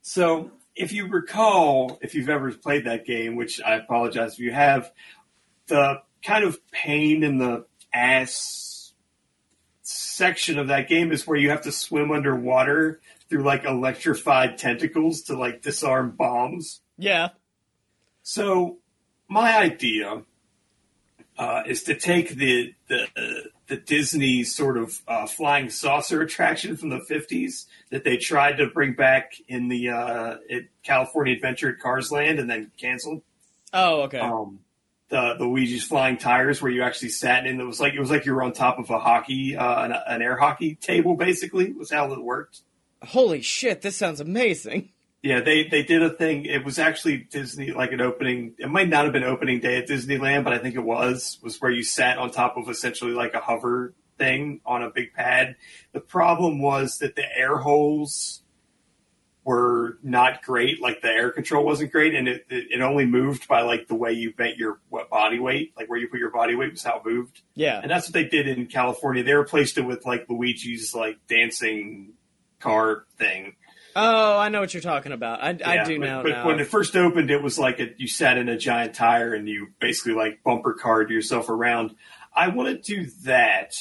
So, 0.03 0.51
if 0.75 0.93
you 0.93 1.07
recall, 1.07 1.97
if 2.03 2.13
you've 2.13 2.29
ever 2.29 2.51
played 2.51 2.85
that 2.85 3.07
game, 3.07 3.35
which 3.35 3.59
I 3.59 3.73
apologize 3.73 4.33
if 4.33 4.39
you 4.39 4.51
have, 4.51 4.91
the 5.65 6.03
kind 6.23 6.43
of 6.43 6.59
pain 6.71 7.23
in 7.23 7.39
the 7.39 7.65
ass 7.91 8.64
section 10.15 10.57
of 10.57 10.67
that 10.67 10.87
game 10.87 11.11
is 11.11 11.27
where 11.27 11.37
you 11.37 11.49
have 11.49 11.63
to 11.63 11.71
swim 11.71 12.11
underwater 12.11 12.99
through 13.29 13.43
like 13.43 13.65
electrified 13.65 14.57
tentacles 14.57 15.23
to 15.23 15.37
like 15.37 15.61
disarm 15.61 16.11
bombs. 16.11 16.81
Yeah. 16.97 17.29
So, 18.23 18.77
my 19.27 19.57
idea 19.57 20.23
uh, 21.37 21.63
is 21.67 21.83
to 21.83 21.95
take 21.95 22.29
the 22.29 22.73
the 22.87 23.03
uh, 23.15 23.49
the 23.67 23.77
Disney 23.77 24.43
sort 24.43 24.77
of 24.77 25.01
uh, 25.07 25.25
flying 25.25 25.69
saucer 25.69 26.21
attraction 26.21 26.77
from 26.77 26.89
the 26.89 27.01
'50s 27.09 27.65
that 27.91 28.03
they 28.03 28.17
tried 28.17 28.57
to 28.57 28.67
bring 28.67 28.93
back 28.93 29.33
in 29.47 29.67
the 29.67 29.89
uh, 29.89 30.37
at 30.49 30.63
California 30.83 31.33
Adventure 31.33 31.69
at 31.69 31.79
Cars 31.79 32.11
Land 32.11 32.39
and 32.39 32.49
then 32.49 32.71
canceled. 32.79 33.21
Oh, 33.73 34.03
okay. 34.03 34.19
Um, 34.19 34.59
the 35.09 35.35
the 35.37 35.45
Luigi's 35.45 35.83
flying 35.83 36.17
tires, 36.17 36.61
where 36.61 36.71
you 36.71 36.83
actually 36.83 37.09
sat 37.09 37.45
in. 37.45 37.59
It 37.59 37.65
was 37.65 37.79
like 37.79 37.93
it 37.93 37.99
was 37.99 38.09
like 38.09 38.25
you 38.25 38.33
were 38.33 38.43
on 38.43 38.53
top 38.53 38.79
of 38.79 38.89
a 38.89 38.99
hockey, 38.99 39.55
uh, 39.55 39.85
an, 39.85 39.93
an 40.07 40.21
air 40.21 40.37
hockey 40.37 40.75
table. 40.75 41.15
Basically, 41.15 41.71
was 41.73 41.91
how 41.91 42.11
it 42.11 42.21
worked. 42.21 42.61
Holy 43.03 43.41
shit, 43.41 43.81
this 43.81 43.95
sounds 43.95 44.19
amazing. 44.19 44.91
Yeah, 45.21 45.41
they 45.41 45.63
they 45.67 45.83
did 45.83 46.03
a 46.03 46.09
thing. 46.09 46.45
It 46.45 46.63
was 46.63 46.77
actually 46.77 47.17
Disney, 47.17 47.71
like 47.71 47.91
an 47.91 48.01
opening. 48.01 48.53
It 48.59 48.69
might 48.69 48.89
not 48.89 49.05
have 49.05 49.13
been 49.13 49.23
opening 49.23 49.59
day 49.59 49.77
at 49.77 49.87
Disneyland, 49.87 50.43
but 50.43 50.53
I 50.53 50.59
think 50.59 50.75
it 50.75 50.83
was. 50.83 51.39
Was 51.41 51.59
where 51.59 51.71
you 51.71 51.83
sat 51.83 52.17
on 52.17 52.31
top 52.31 52.57
of 52.57 52.69
essentially 52.69 53.11
like 53.11 53.33
a 53.33 53.39
hover 53.39 53.93
thing 54.17 54.61
on 54.65 54.83
a 54.83 54.89
big 54.89 55.13
pad. 55.13 55.55
The 55.93 55.99
problem 55.99 56.61
was 56.61 56.99
that 56.99 57.15
the 57.15 57.25
air 57.37 57.57
holes 57.57 58.43
were 59.45 59.99
not 60.01 60.41
great. 60.41 60.81
Like 60.81 61.01
the 61.01 61.07
air 61.07 61.31
control 61.31 61.63
wasn't 61.63 61.91
great, 61.91 62.15
and 62.15 62.27
it 62.27 62.45
it, 62.49 62.65
it 62.71 62.81
only 62.81 63.05
moved 63.05 63.47
by 63.47 63.61
like 63.61 63.87
the 63.87 63.95
way 63.95 64.11
you 64.11 64.33
bent 64.33 64.57
your 64.57 64.79
what 64.89 65.09
body 65.09 65.39
weight, 65.39 65.73
like 65.77 65.87
where 65.87 65.99
you 65.99 66.09
put 66.09 66.19
your 66.19 66.31
body 66.31 66.55
weight 66.55 66.71
was 66.71 66.83
how 66.83 66.97
it 66.97 67.05
moved. 67.05 67.41
Yeah. 67.53 67.79
And 67.79 67.89
that's 67.89 68.07
what 68.07 68.13
they 68.13 68.25
did 68.25 68.47
in 68.47 68.65
California. 68.65 69.23
They 69.23 69.33
replaced 69.33 69.77
it 69.77 69.83
with 69.83 70.05
like 70.05 70.27
Luigi's 70.27 70.93
like 70.93 71.19
dancing 71.29 72.13
car 72.59 73.05
thing. 73.17 73.55
Oh, 73.95 74.37
I 74.37 74.49
know 74.49 74.59
what 74.59 74.73
you're 74.73 74.81
talking 74.81 75.13
about. 75.13 75.41
I, 75.41 75.49
I 75.63 75.85
do 75.85 75.99
but, 75.99 76.05
know 76.05 76.23
but 76.23 76.29
now. 76.29 76.47
when 76.47 76.59
it 76.59 76.67
first 76.67 76.97
opened, 76.97 77.31
it 77.31 77.41
was 77.41 77.57
like 77.57 77.79
a, 77.79 77.91
you 77.97 78.09
sat 78.09 78.37
in 78.37 78.49
a 78.49 78.57
giant 78.57 78.95
tire 78.95 79.33
and 79.33 79.47
you 79.47 79.67
basically 79.79 80.13
like 80.13 80.43
bumper 80.43 80.73
card 80.73 81.11
yourself 81.11 81.47
around. 81.47 81.95
I 82.35 82.49
want 82.49 82.83
to 82.83 82.95
do 82.95 83.09
that, 83.23 83.73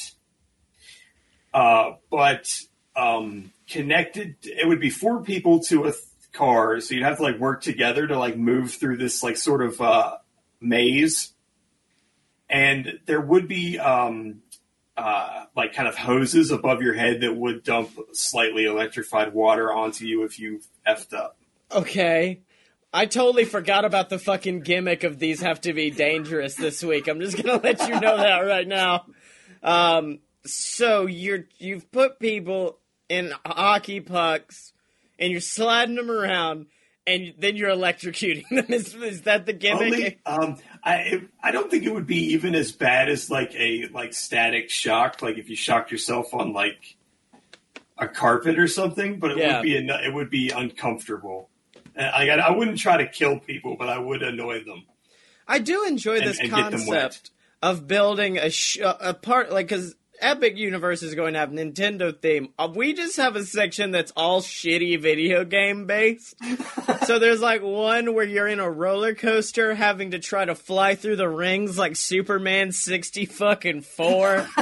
uh, 1.53 1.93
but 2.09 2.47
um, 2.95 3.51
connected. 3.69 4.35
It 4.43 4.67
would 4.67 4.79
be 4.79 4.89
four 4.89 5.21
people 5.21 5.59
to 5.65 5.85
a 5.85 5.91
th- 5.91 6.03
car, 6.33 6.79
so 6.79 6.95
you'd 6.95 7.03
have 7.03 7.17
to 7.17 7.23
like 7.23 7.39
work 7.39 7.61
together 7.61 8.07
to 8.07 8.17
like 8.17 8.37
move 8.37 8.73
through 8.73 8.97
this 8.97 9.23
like 9.23 9.37
sort 9.37 9.61
of 9.61 9.79
uh, 9.81 10.17
maze, 10.59 11.33
and 12.49 12.99
there 13.05 13.21
would 13.21 13.47
be 13.47 13.79
um, 13.79 14.41
uh, 14.97 15.45
like 15.55 15.73
kind 15.73 15.87
of 15.87 15.95
hoses 15.95 16.51
above 16.51 16.81
your 16.81 16.93
head 16.93 17.21
that 17.21 17.35
would 17.35 17.63
dump 17.63 17.91
slightly 18.13 18.65
electrified 18.65 19.33
water 19.33 19.71
onto 19.71 20.05
you 20.05 20.23
if 20.23 20.39
you 20.39 20.61
effed 20.87 21.13
up. 21.13 21.37
Okay. 21.71 22.41
I 22.93 23.07
totally 23.07 23.43
forgot 23.43 23.83
about 23.83 24.09
the 24.09 24.17
fucking 24.17 24.61
gimmick 24.61 25.03
of 25.03 25.19
these 25.19 25.41
have 25.41 25.59
to 25.61 25.73
be 25.73 25.91
dangerous 25.91 26.55
this 26.55 26.81
week. 26.81 27.09
I'm 27.09 27.19
just 27.19 27.35
gonna 27.35 27.59
let 27.61 27.85
you 27.89 27.99
know 27.99 28.15
that 28.15 28.39
right 28.39 28.65
now. 28.65 29.05
Um, 29.61 30.19
so 30.45 31.05
you're 31.05 31.45
you've 31.57 31.91
put 31.91 32.19
people 32.19 32.79
in 33.09 33.31
hockey 33.45 33.99
pucks 33.99 34.73
and 35.19 35.31
you're 35.31 35.41
sliding 35.41 35.95
them 35.95 36.09
around 36.11 36.67
and 37.07 37.33
then 37.37 37.55
you're 37.55 37.69
electrocuting 37.69 38.43
them. 38.49 38.65
Is, 38.73 38.95
is 38.95 39.21
that 39.23 39.45
the 39.45 39.53
gimmick? 39.53 40.19
Only, 40.25 40.47
um, 40.53 40.57
I 40.83 41.21
I 41.41 41.51
don't 41.51 41.69
think 41.69 41.83
it 41.83 41.93
would 41.93 42.07
be 42.07 42.33
even 42.33 42.55
as 42.55 42.71
bad 42.71 43.09
as 43.09 43.29
like 43.29 43.53
a 43.55 43.87
like 43.93 44.13
static 44.13 44.69
shock, 44.69 45.21
like 45.21 45.37
if 45.37 45.49
you 45.49 45.55
shocked 45.55 45.91
yourself 45.91 46.33
on 46.33 46.51
like 46.53 46.95
a 47.97 48.07
carpet 48.07 48.57
or 48.57 48.67
something. 48.67 49.19
But 49.19 49.31
it 49.31 49.37
Yeah. 49.37 49.57
would 49.57 49.63
be 49.63 49.77
en- 49.77 49.89
it 49.89 50.13
would 50.13 50.29
be 50.31 50.49
uncomfortable. 50.49 51.49
I, 51.97 52.27
I 52.29 52.51
wouldn't 52.51 52.77
try 52.79 52.97
to 52.97 53.07
kill 53.07 53.39
people, 53.39 53.77
but 53.79 53.87
I 53.87 53.97
would 53.99 54.21
annoy 54.21 54.63
them. 54.65 54.83
I 55.47 55.59
do 55.59 55.85
enjoy 55.85 56.17
And- 56.17 56.27
this 56.27 56.39
and 56.39 56.49
concept 56.49 57.29
of 57.61 57.87
building 57.87 58.37
a 58.37 58.49
sh- 58.49 58.79
a 58.83 59.13
part 59.13 59.51
like 59.51 59.67
because 59.67 59.95
Epic 60.19 60.57
Universe 60.57 61.03
is 61.03 61.15
going 61.15 61.33
to 61.33 61.39
have 61.39 61.49
Nintendo 61.49 62.17
theme. 62.17 62.49
Uh, 62.57 62.69
we 62.73 62.93
just 62.93 63.17
have 63.17 63.35
a 63.35 63.43
section 63.45 63.91
that's 63.91 64.11
all 64.15 64.41
shitty 64.41 64.99
video 64.99 65.45
game 65.45 65.85
based. 65.85 66.35
so 67.05 67.19
there's 67.19 67.41
like 67.41 67.61
one 67.61 68.13
where 68.13 68.25
you're 68.25 68.47
in 68.47 68.59
a 68.59 68.69
roller 68.69 69.13
coaster 69.13 69.75
having 69.75 70.11
to 70.11 70.19
try 70.19 70.45
to 70.45 70.55
fly 70.55 70.95
through 70.95 71.15
the 71.17 71.29
rings 71.29 71.77
like 71.77 71.95
Superman 71.95 72.71
sixty 72.71 73.25
fucking 73.25 73.81
four. 73.81 74.47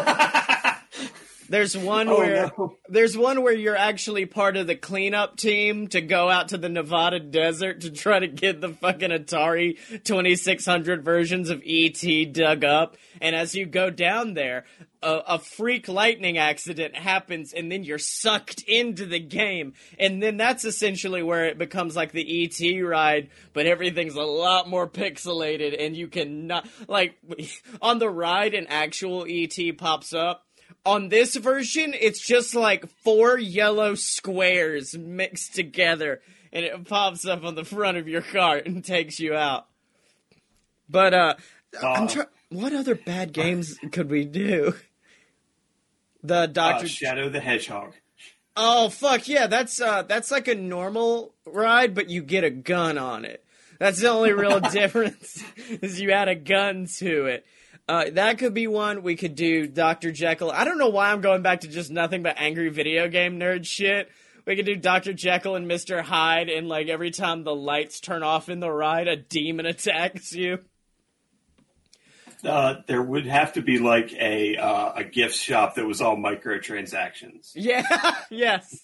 There's 1.54 1.78
one 1.78 2.10
Oh, 2.10 2.18
where 2.18 2.52
no. 2.58 2.78
there's 2.90 3.16
one 3.16 3.44
where 3.44 3.54
you're 3.54 3.78
actually 3.78 4.26
part 4.26 4.58
of 4.58 4.66
the 4.66 4.76
cleanup 4.76 5.38
team 5.38 5.88
to 5.90 6.02
go 6.02 6.28
out 6.28 6.48
to 6.48 6.58
the 6.58 6.68
Nevada 6.68 7.20
desert 7.20 7.82
to 7.82 7.92
try 7.92 8.18
to 8.18 8.28
get 8.28 8.60
the 8.60 8.70
fucking 8.70 9.12
Atari 9.12 9.78
2600 10.04 11.06
versions 11.06 11.52
of 11.52 11.62
ET 11.64 12.34
dug 12.34 12.64
up. 12.64 12.98
And 13.22 13.36
as 13.36 13.54
you 13.54 13.68
go 13.68 13.92
down 13.92 14.34
there, 14.34 14.66
a, 15.04 15.22
a 15.28 15.40
freak 15.40 15.88
lightning 15.88 16.40
accident 16.40 16.96
happens 16.96 17.54
and 17.54 17.72
then 17.72 17.84
you're 17.84 18.00
sucked 18.00 18.64
into 18.64 19.06
the 19.06 19.20
game. 19.20 19.74
And 20.00 20.24
then 20.24 20.38
that's 20.38 20.66
essentially 20.66 21.22
where 21.22 21.46
it 21.46 21.60
becomes 21.60 21.96
like 21.96 22.14
the 22.14 22.46
ET 22.46 22.82
ride, 22.82 23.30
but 23.54 23.68
everything's 23.68 24.16
a 24.16 24.24
lot 24.24 24.68
more 24.68 24.88
pixelated 24.90 25.76
and 25.80 25.96
you 25.96 26.08
cannot, 26.08 26.68
like, 26.88 27.16
on 27.82 28.00
the 28.00 28.10
ride 28.10 28.56
an 28.56 28.66
actual 28.70 29.26
ET 29.30 29.56
pops 29.78 30.14
up 30.16 30.43
on 30.86 31.10
this 31.10 31.36
version, 31.36 31.94
it's 32.00 32.26
just 32.26 32.56
like 32.56 32.88
four 33.04 33.38
yellow 33.38 33.96
squares 33.96 34.98
mixed 34.98 35.56
together, 35.56 36.22
and 36.52 36.66
it 36.66 36.86
pops 36.88 37.26
up 37.26 37.44
on 37.44 37.56
the 37.56 37.64
front 37.66 37.98
of 37.98 38.08
your 38.08 38.22
car 38.22 38.58
and 38.58 38.84
takes 38.84 39.20
you 39.20 39.34
out. 39.36 39.68
But 40.90 41.14
uh, 41.14 41.36
I'm 41.82 42.04
Uh, 42.04 42.08
trying. 42.08 42.28
What 42.50 42.74
other 42.74 42.94
bad 42.96 43.34
games 43.34 43.80
could 43.92 44.10
we 44.12 44.26
do? 44.26 44.76
The 46.22 46.36
Uh, 46.36 46.46
Doctor. 46.48 46.88
Shadow 46.88 47.30
the 47.30 47.40
Hedgehog. 47.40 47.94
oh 48.56 48.90
fuck 48.90 49.28
yeah! 49.28 49.48
That's 49.48 49.82
uh, 49.82 50.04
that's 50.04 50.30
like 50.32 50.48
a 50.48 50.56
normal 50.56 51.34
ride, 51.46 51.96
but 51.96 52.10
you 52.10 52.22
get 52.22 52.44
a 52.44 52.50
gun 52.52 52.98
on 52.98 53.26
it. 53.26 53.44
That's 53.80 54.02
the 54.02 54.10
only 54.10 54.32
real 54.34 54.60
difference 54.72 55.44
is 55.82 56.00
you 56.00 56.12
add 56.12 56.28
a 56.30 56.36
gun 56.36 56.88
to 57.00 57.26
it. 57.26 57.46
Uh, 57.88 58.06
that 58.12 58.38
could 58.38 58.54
be 58.54 58.68
one. 58.68 59.04
We 59.04 59.16
could 59.16 59.36
do 59.36 59.68
Dr. 59.68 60.12
Jekyll. 60.12 60.52
I 60.52 60.64
don't 60.64 60.78
know 60.78 60.90
why 60.90 61.12
I'm 61.12 61.22
going 61.22 61.42
back 61.42 61.62
to 61.62 61.68
just 61.68 61.92
nothing 61.92 62.24
but 62.24 62.36
angry 62.38 62.70
video 62.70 63.10
game 63.10 63.40
nerd 63.40 63.66
shit. 63.66 64.10
We 64.46 64.56
could 64.56 64.66
do 64.66 64.76
Dr. 64.76 65.14
Jekyll 65.14 65.56
and 65.56 65.70
Mr. 65.70 66.02
Hyde, 66.02 66.50
and 66.50 66.68
like 66.68 66.88
every 66.88 67.12
time 67.12 67.44
the 67.44 67.56
lights 67.56 68.00
turn 68.00 68.24
off 68.24 68.50
in 68.50 68.60
the 68.60 68.72
ride, 68.72 69.08
a 69.08 69.16
demon 69.16 69.66
attacks 69.66 70.34
you. 70.34 70.60
Uh, 72.44 72.76
there 72.88 73.02
would 73.02 73.26
have 73.26 73.54
to 73.54 73.62
be 73.62 73.80
like 73.80 74.12
a 74.14 74.58
uh, 74.58 74.94
a 74.98 75.04
gift 75.06 75.36
shop 75.36 75.76
that 75.76 75.86
was 75.86 76.02
all 76.02 76.18
microtransactions. 76.18 77.52
Yeah, 77.56 77.84
yes. 78.30 78.84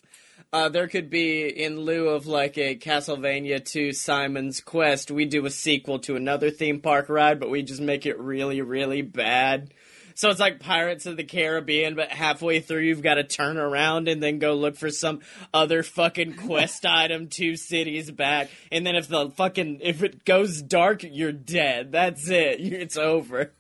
Uh, 0.52 0.68
there 0.68 0.88
could 0.88 1.12
be, 1.12 1.48
in 1.48 1.80
lieu 1.80 2.10
of 2.10 2.26
like 2.26 2.58
a 2.58 2.76
Castlevania 2.76 3.64
2 3.64 3.94
Simon's 3.94 4.62
Quest, 4.62 5.12
we 5.12 5.26
do 5.26 5.46
a 5.46 5.52
sequel 5.52 6.00
to 6.00 6.16
another 6.16 6.50
theme 6.50 6.80
park 6.82 7.08
ride, 7.08 7.40
but 7.40 7.52
we 7.52 7.62
just 7.62 7.82
make 7.82 8.08
it 8.08 8.20
really, 8.20 8.62
really 8.62 9.04
bad. 9.04 9.72
So 10.16 10.30
it's 10.30 10.40
like 10.40 10.60
Pirates 10.60 11.06
of 11.06 11.18
the 11.18 11.24
Caribbean, 11.24 11.96
but 11.96 12.10
halfway 12.10 12.62
through 12.62 12.82
you've 12.82 13.04
got 13.04 13.14
to 13.14 13.24
turn 13.24 13.58
around 13.58 14.08
and 14.08 14.22
then 14.24 14.40
go 14.40 14.56
look 14.56 14.76
for 14.76 14.90
some 14.90 15.22
other 15.54 15.84
fucking 15.84 16.34
quest 16.34 16.84
item 16.88 17.28
two 17.28 17.56
cities 17.56 18.10
back. 18.10 18.50
And 18.72 18.86
then 18.86 18.96
if 18.96 19.08
the 19.08 19.30
fucking, 19.30 19.80
if 19.82 20.02
it 20.02 20.26
goes 20.26 20.64
dark, 20.64 21.04
you're 21.04 21.32
dead. 21.32 21.92
That's 21.92 22.28
it. 22.28 22.60
It's 22.80 22.98
over. 22.98 23.54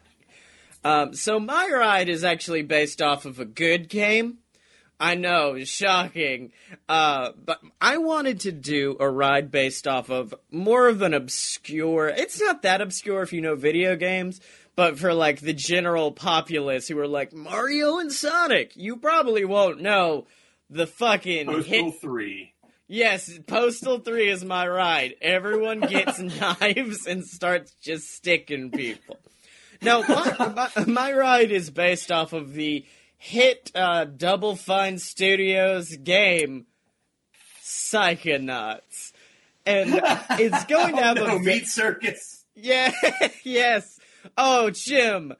um, 0.84 1.14
so 1.14 1.40
my 1.40 1.68
ride 1.72 2.08
is 2.08 2.22
actually 2.22 2.62
based 2.62 3.00
off 3.00 3.24
of 3.24 3.40
a 3.40 3.44
good 3.44 3.88
game. 3.88 4.38
I 5.00 5.14
know, 5.14 5.62
shocking. 5.64 6.52
Uh, 6.88 7.30
but 7.44 7.60
I 7.80 7.98
wanted 7.98 8.40
to 8.40 8.52
do 8.52 8.96
a 8.98 9.08
ride 9.08 9.50
based 9.50 9.86
off 9.86 10.10
of 10.10 10.34
more 10.50 10.88
of 10.88 11.02
an 11.02 11.14
obscure. 11.14 12.08
It's 12.08 12.40
not 12.40 12.62
that 12.62 12.80
obscure 12.80 13.22
if 13.22 13.32
you 13.32 13.40
know 13.40 13.54
video 13.54 13.94
games, 13.96 14.40
but 14.74 14.98
for 14.98 15.14
like 15.14 15.40
the 15.40 15.52
general 15.52 16.12
populace 16.12 16.88
who 16.88 16.98
are 16.98 17.08
like 17.08 17.32
Mario 17.32 17.98
and 17.98 18.12
Sonic, 18.12 18.76
you 18.76 18.96
probably 18.96 19.44
won't 19.44 19.80
know 19.80 20.26
the 20.68 20.86
fucking 20.86 21.46
Postal 21.46 21.62
hit. 21.62 22.00
Three. 22.00 22.54
Yes, 22.90 23.38
Postal 23.46 23.98
3 23.98 24.30
is 24.30 24.44
my 24.44 24.66
ride. 24.66 25.14
Everyone 25.20 25.80
gets 25.80 26.18
knives 26.40 27.06
and 27.06 27.24
starts 27.24 27.74
just 27.82 28.10
sticking 28.14 28.70
people. 28.70 29.18
Now, 29.82 30.02
my, 30.08 30.70
my, 30.76 30.84
my 30.86 31.12
ride 31.12 31.52
is 31.52 31.70
based 31.70 32.10
off 32.10 32.32
of 32.32 32.54
the 32.54 32.86
hit 33.18 33.70
uh, 33.74 34.04
Double 34.04 34.56
Fine 34.56 34.98
Studios 34.98 35.94
game 35.96 36.66
Psychonauts. 37.62 39.12
And 39.66 39.94
it's 40.30 40.64
going 40.64 40.96
to 40.96 41.02
have 41.02 41.18
Oh, 41.18 41.26
no, 41.26 41.36
a 41.36 41.40
Meat 41.40 41.66
Circus. 41.66 42.44
yeah, 42.54 42.92
yes. 43.44 43.98
Oh, 44.36 44.70
Jim, 44.70 45.34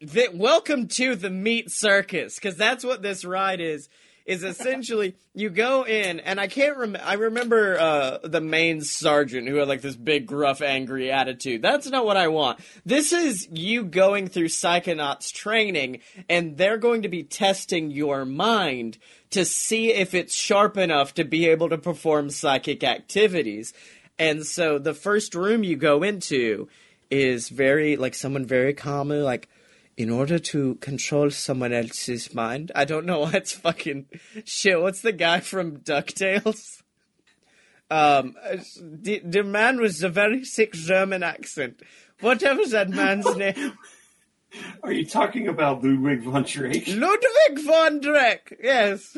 th- 0.00 0.32
welcome 0.32 0.88
to 0.88 1.14
the 1.16 1.30
meat 1.30 1.70
circus, 1.70 2.36
because 2.36 2.56
that's 2.56 2.84
what 2.84 3.02
this 3.02 3.24
ride 3.24 3.60
is. 3.60 3.88
Is 4.26 4.42
essentially 4.42 5.16
you 5.34 5.50
go 5.50 5.84
in, 5.84 6.18
and 6.20 6.40
I 6.40 6.46
can't 6.46 6.78
remember. 6.78 7.06
I 7.06 7.14
remember 7.14 7.78
uh, 7.78 8.18
the 8.24 8.40
main 8.40 8.80
sergeant 8.80 9.46
who 9.46 9.56
had 9.56 9.68
like 9.68 9.82
this 9.82 9.96
big, 9.96 10.26
gruff, 10.26 10.62
angry 10.62 11.12
attitude. 11.12 11.60
That's 11.60 11.90
not 11.90 12.06
what 12.06 12.16
I 12.16 12.28
want. 12.28 12.58
This 12.86 13.12
is 13.12 13.46
you 13.52 13.84
going 13.84 14.28
through 14.28 14.48
Psychonauts 14.48 15.30
training, 15.30 16.00
and 16.30 16.56
they're 16.56 16.78
going 16.78 17.02
to 17.02 17.08
be 17.08 17.22
testing 17.22 17.90
your 17.90 18.24
mind 18.24 18.96
to 19.30 19.44
see 19.44 19.92
if 19.92 20.14
it's 20.14 20.34
sharp 20.34 20.78
enough 20.78 21.12
to 21.14 21.24
be 21.24 21.48
able 21.48 21.68
to 21.68 21.76
perform 21.76 22.30
psychic 22.30 22.82
activities. 22.82 23.74
And 24.18 24.46
so 24.46 24.78
the 24.78 24.94
first 24.94 25.34
room 25.34 25.64
you 25.64 25.76
go 25.76 26.02
into 26.02 26.68
is 27.10 27.48
very 27.48 27.96
like 27.96 28.14
someone 28.14 28.46
very 28.46 28.72
calmly 28.72 29.20
like 29.20 29.48
in 29.96 30.10
order 30.10 30.38
to 30.38 30.74
control 30.76 31.30
someone 31.30 31.72
else's 31.72 32.34
mind. 32.34 32.72
I 32.74 32.84
don't 32.84 33.06
know 33.06 33.20
what's 33.32 33.52
fucking 33.52 34.06
shit. 34.44 34.80
What's 34.80 35.00
the 35.00 35.12
guy 35.12 35.40
from 35.40 35.78
DuckTales? 35.78 36.80
Um, 37.90 38.34
the, 38.80 39.20
the 39.22 39.44
man 39.44 39.78
with 39.78 40.00
the 40.00 40.08
very 40.08 40.42
sick 40.44 40.72
German 40.72 41.22
accent. 41.22 41.80
Whatever's 42.20 42.70
that 42.70 42.88
man's 42.88 43.36
name? 43.36 43.74
Are 44.82 44.90
you 44.90 45.04
talking 45.04 45.48
about 45.48 45.84
Ludwig 45.84 46.22
von 46.22 46.44
Drake? 46.44 46.88
Ludwig 46.88 47.64
von 47.64 48.00
Drake, 48.00 48.56
yes. 48.60 49.16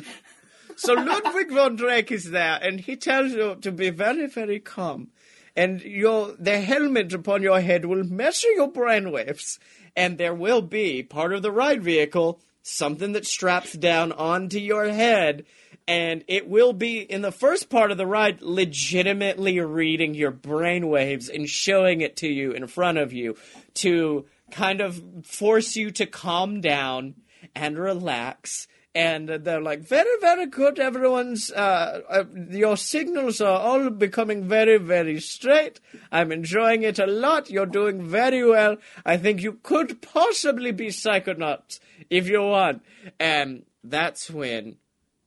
So 0.77 0.95
Ludwig 0.95 1.51
von 1.53 1.77
Drake 1.77 2.11
is 2.11 2.33
there, 2.33 2.59
and 2.61 2.81
he 2.81 2.97
tells 2.97 3.33
you 3.33 3.57
to 3.62 3.73
be 3.73 3.91
very, 3.91 4.27
very 4.27 4.59
calm. 4.59 5.09
And 5.57 5.81
your 5.81 6.35
the 6.38 6.61
helmet 6.61 7.14
upon 7.14 7.42
your 7.42 7.61
head 7.61 7.87
will 7.87 8.05
measure 8.05 8.51
your 8.51 8.71
brainwaves, 8.71 9.59
and 9.97 10.19
there 10.19 10.35
will 10.35 10.62
be 10.62 11.03
part 11.03 11.33
of 11.33 11.42
the 11.42 11.51
ride 11.51 11.83
vehicle 11.83 12.40
something 12.66 13.12
that 13.12 13.25
straps 13.25 13.73
down 13.75 14.11
onto 14.11 14.59
your 14.59 14.88
head, 14.88 15.47
and 15.87 16.25
it 16.27 16.49
will 16.49 16.73
be 16.73 16.99
in 16.99 17.23
the 17.23 17.31
first 17.31 17.71
part 17.71 17.92
of 17.92 17.97
the 17.97 18.07
ride 18.07 18.42
legitimately 18.42 19.61
reading 19.61 20.14
your 20.14 20.33
brainwaves 20.33 21.33
and 21.33 21.49
showing 21.49 22.01
it 22.01 22.16
to 22.16 22.27
you 22.27 22.51
in 22.51 22.66
front 22.66 22.99
of 22.99 23.12
you 23.12 23.37
to 23.73 24.27
kind 24.51 24.81
of 24.81 25.01
force 25.23 25.77
you 25.77 25.92
to 25.92 26.07
calm 26.07 26.61
down 26.61 27.14
and 27.55 27.79
relax. 27.79 28.66
And 28.96 29.28
they're 29.28 29.61
like, 29.61 29.80
very, 29.80 30.18
very 30.22 30.46
good. 30.46 30.78
Everyone's, 30.78 31.52
uh, 31.52 32.00
uh, 32.09 32.24
your 32.48 32.78
signals 32.78 33.42
are 33.42 33.61
all 33.61 33.90
becoming 33.90 34.48
very, 34.48 34.78
very 34.78 35.20
straight. 35.20 35.80
I'm 36.11 36.32
enjoying 36.32 36.82
it 36.82 36.98
a 36.98 37.06
lot. 37.06 37.50
You're 37.50 37.66
doing 37.66 38.02
very 38.09 38.42
well. 38.42 38.78
I 39.04 39.18
think 39.18 39.42
you 39.42 39.59
could 39.62 40.00
possibly 40.00 40.72
be 40.72 40.87
psychonauts 40.87 41.78
if 42.09 42.26
you 42.26 42.40
want. 42.40 42.80
And 43.20 43.66
that's 43.85 44.30
when 44.30 44.76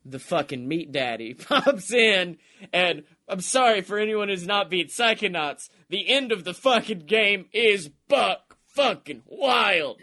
the 0.03 0.17
fucking 0.17 0.67
meat 0.67 0.91
daddy 0.91 1.33
pops 1.35 1.93
in 1.93 2.39
and 2.73 3.03
I'm 3.27 3.41
sorry 3.41 3.81
for 3.81 3.99
anyone 3.99 4.29
who's 4.29 4.47
not 4.47 4.71
beat 4.71 4.89
Psychonauts. 4.89 5.69
The 5.89 6.09
end 6.09 6.31
of 6.31 6.43
the 6.43 6.55
fucking 6.55 7.01
game 7.01 7.45
is 7.53 7.91
buck 8.07 8.57
fucking 8.65 9.21
wild. 9.27 9.99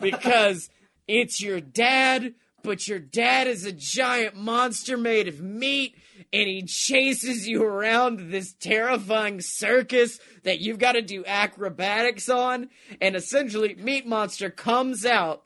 Because 0.00 0.70
it's 1.08 1.42
your 1.42 1.60
dad, 1.60 2.34
but 2.62 2.86
your 2.88 2.98
dad 2.98 3.46
is 3.46 3.64
a 3.64 3.72
giant 3.72 4.36
monster 4.36 4.96
made 4.96 5.28
of 5.28 5.40
meat 5.40 5.96
and 6.32 6.48
he 6.48 6.62
chases 6.62 7.46
you 7.46 7.62
around 7.62 8.30
this 8.30 8.54
terrifying 8.54 9.40
circus 9.40 10.18
that 10.44 10.60
you've 10.60 10.78
got 10.78 10.92
to 10.92 11.02
do 11.02 11.24
acrobatics 11.26 12.28
on 12.28 12.68
and 13.00 13.16
essentially 13.16 13.74
meat 13.74 14.06
monster 14.06 14.50
comes 14.50 15.04
out 15.04 15.44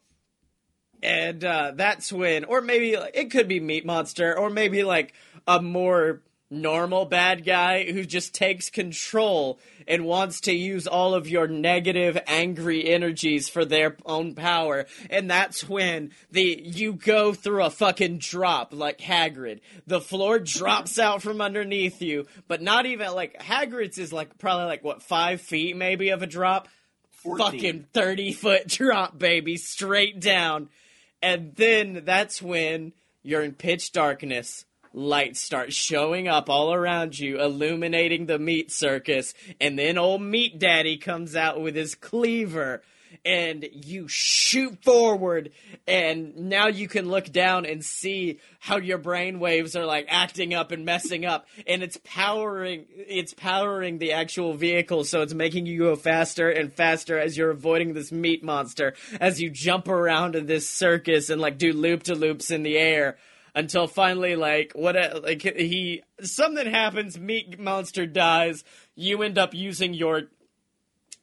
and 1.03 1.45
uh, 1.45 1.73
that's 1.75 2.13
when, 2.13 2.45
or 2.45 2.61
maybe 2.61 2.95
it 2.95 3.31
could 3.31 3.49
be 3.49 3.61
Meat 3.61 3.85
Monster, 3.85 4.37
or 4.37 4.51
maybe 4.51 4.83
like 4.83 5.15
a 5.47 5.61
more 5.61 6.23
normal 6.51 7.05
bad 7.05 7.45
guy 7.45 7.91
who 7.91 8.05
just 8.05 8.35
takes 8.35 8.71
control 8.71 9.59
and 9.89 10.05
wants 10.05 10.41
to 10.43 10.53
use 10.53 10.87
all 10.87 11.15
of 11.15 11.29
your 11.29 11.49
negative 11.49 12.19
angry 12.27 12.89
energies 12.89 13.49
for 13.49 13.65
their 13.65 13.97
own 14.05 14.35
power. 14.35 14.87
And 15.11 15.31
that's 15.31 15.69
when 15.69 16.13
the 16.31 16.61
you 16.65 16.93
go 16.93 17.33
through 17.33 17.65
a 17.65 17.71
fucking 17.71 18.19
drop 18.19 18.73
like 18.73 18.99
Hagrid. 18.99 19.61
The 19.87 20.01
floor 20.01 20.39
drops 20.39 20.99
out 20.99 21.23
from 21.23 21.41
underneath 21.41 22.01
you 22.01 22.27
but 22.49 22.63
not 22.63 22.87
even 22.87 23.15
like 23.15 23.39
Hagrid's 23.41 23.99
is 23.99 24.13
like 24.13 24.39
probably 24.39 24.67
like 24.67 24.85
what 24.85 25.03
5 25.03 25.41
feet 25.41 25.77
maybe 25.77 26.11
of 26.11 26.23
a 26.23 26.27
drop? 26.27 26.69
14. 27.11 27.39
fucking 27.39 27.87
30 27.93 28.33
foot 28.33 28.67
drop 28.69 29.19
baby 29.19 29.57
straight 29.57 30.21
down. 30.21 30.69
And 31.23 31.55
then 31.57 32.03
that's 32.05 32.41
when 32.41 32.93
you're 33.23 33.43
in 33.43 33.53
pitch 33.53 33.91
darkness 33.91 34.65
lights 34.97 35.41
start 35.41 35.73
showing 35.75 36.27
up 36.27 36.49
all 36.49 36.73
around 36.73 37.19
you, 37.19 37.39
illuminating 37.39 38.27
the 38.27 38.39
meat 38.39 38.73
circus, 38.73 39.35
and 39.61 39.79
then 39.79 39.99
old 39.99 40.23
Meat 40.23 40.59
Daddy 40.59 40.97
comes 40.97 41.37
out 41.37 41.61
with 41.61 41.77
his 41.77 41.95
cleaver, 41.95 42.83
and 43.25 43.69
you 43.73 44.09
shoot 44.09 44.83
forward, 44.83 45.53
and 45.87 46.35
now 46.37 46.69
you 46.69 46.89
can 46.89 47.09
look 47.09 47.31
down 47.31 47.67
and 47.67 47.85
see 47.85 48.41
how 48.59 48.79
your 48.79 48.97
brain 48.97 49.39
waves 49.39 49.77
are 49.77 49.85
like 49.85 50.07
acting 50.09 50.55
up 50.55 50.73
and 50.73 50.87
messing 50.87 51.27
up, 51.27 51.47
and 51.67 51.83
it's 51.83 51.99
powering 52.03 52.87
it's 52.97 53.35
powering 53.35 53.99
the 53.99 54.13
actual 54.13 54.55
vehicle, 54.55 55.05
so 55.05 55.21
it's 55.21 55.35
making 55.35 55.67
you 55.67 55.79
go 55.79 55.97
faster 55.97 56.49
and 56.49 56.73
faster 56.73 57.19
as 57.19 57.37
you're 57.37 57.51
avoiding 57.51 57.93
this 57.93 58.11
meat 58.11 58.43
monster 58.43 58.95
as 59.21 59.43
you 59.43 59.51
jump 59.51 59.89
around 59.89 60.35
in 60.35 60.47
this 60.47 60.67
circus 60.69 61.29
and 61.29 61.41
like 61.41 61.59
do 61.59 61.75
loop 61.75 62.03
to 62.03 62.15
loops 62.15 62.51
in 62.51 62.63
the 62.63 62.79
air 62.79 63.19
until 63.57 63.89
finally 63.89 64.37
like 64.37 64.73
what 64.75 64.95
like 65.25 65.43
he 65.43 66.03
something 66.21 66.71
happens 66.71 67.19
meat 67.19 67.59
monster 67.59 68.07
dies 68.07 68.63
you 68.95 69.23
end 69.23 69.39
up 69.39 69.55
using 69.55 69.95
your 69.95 70.25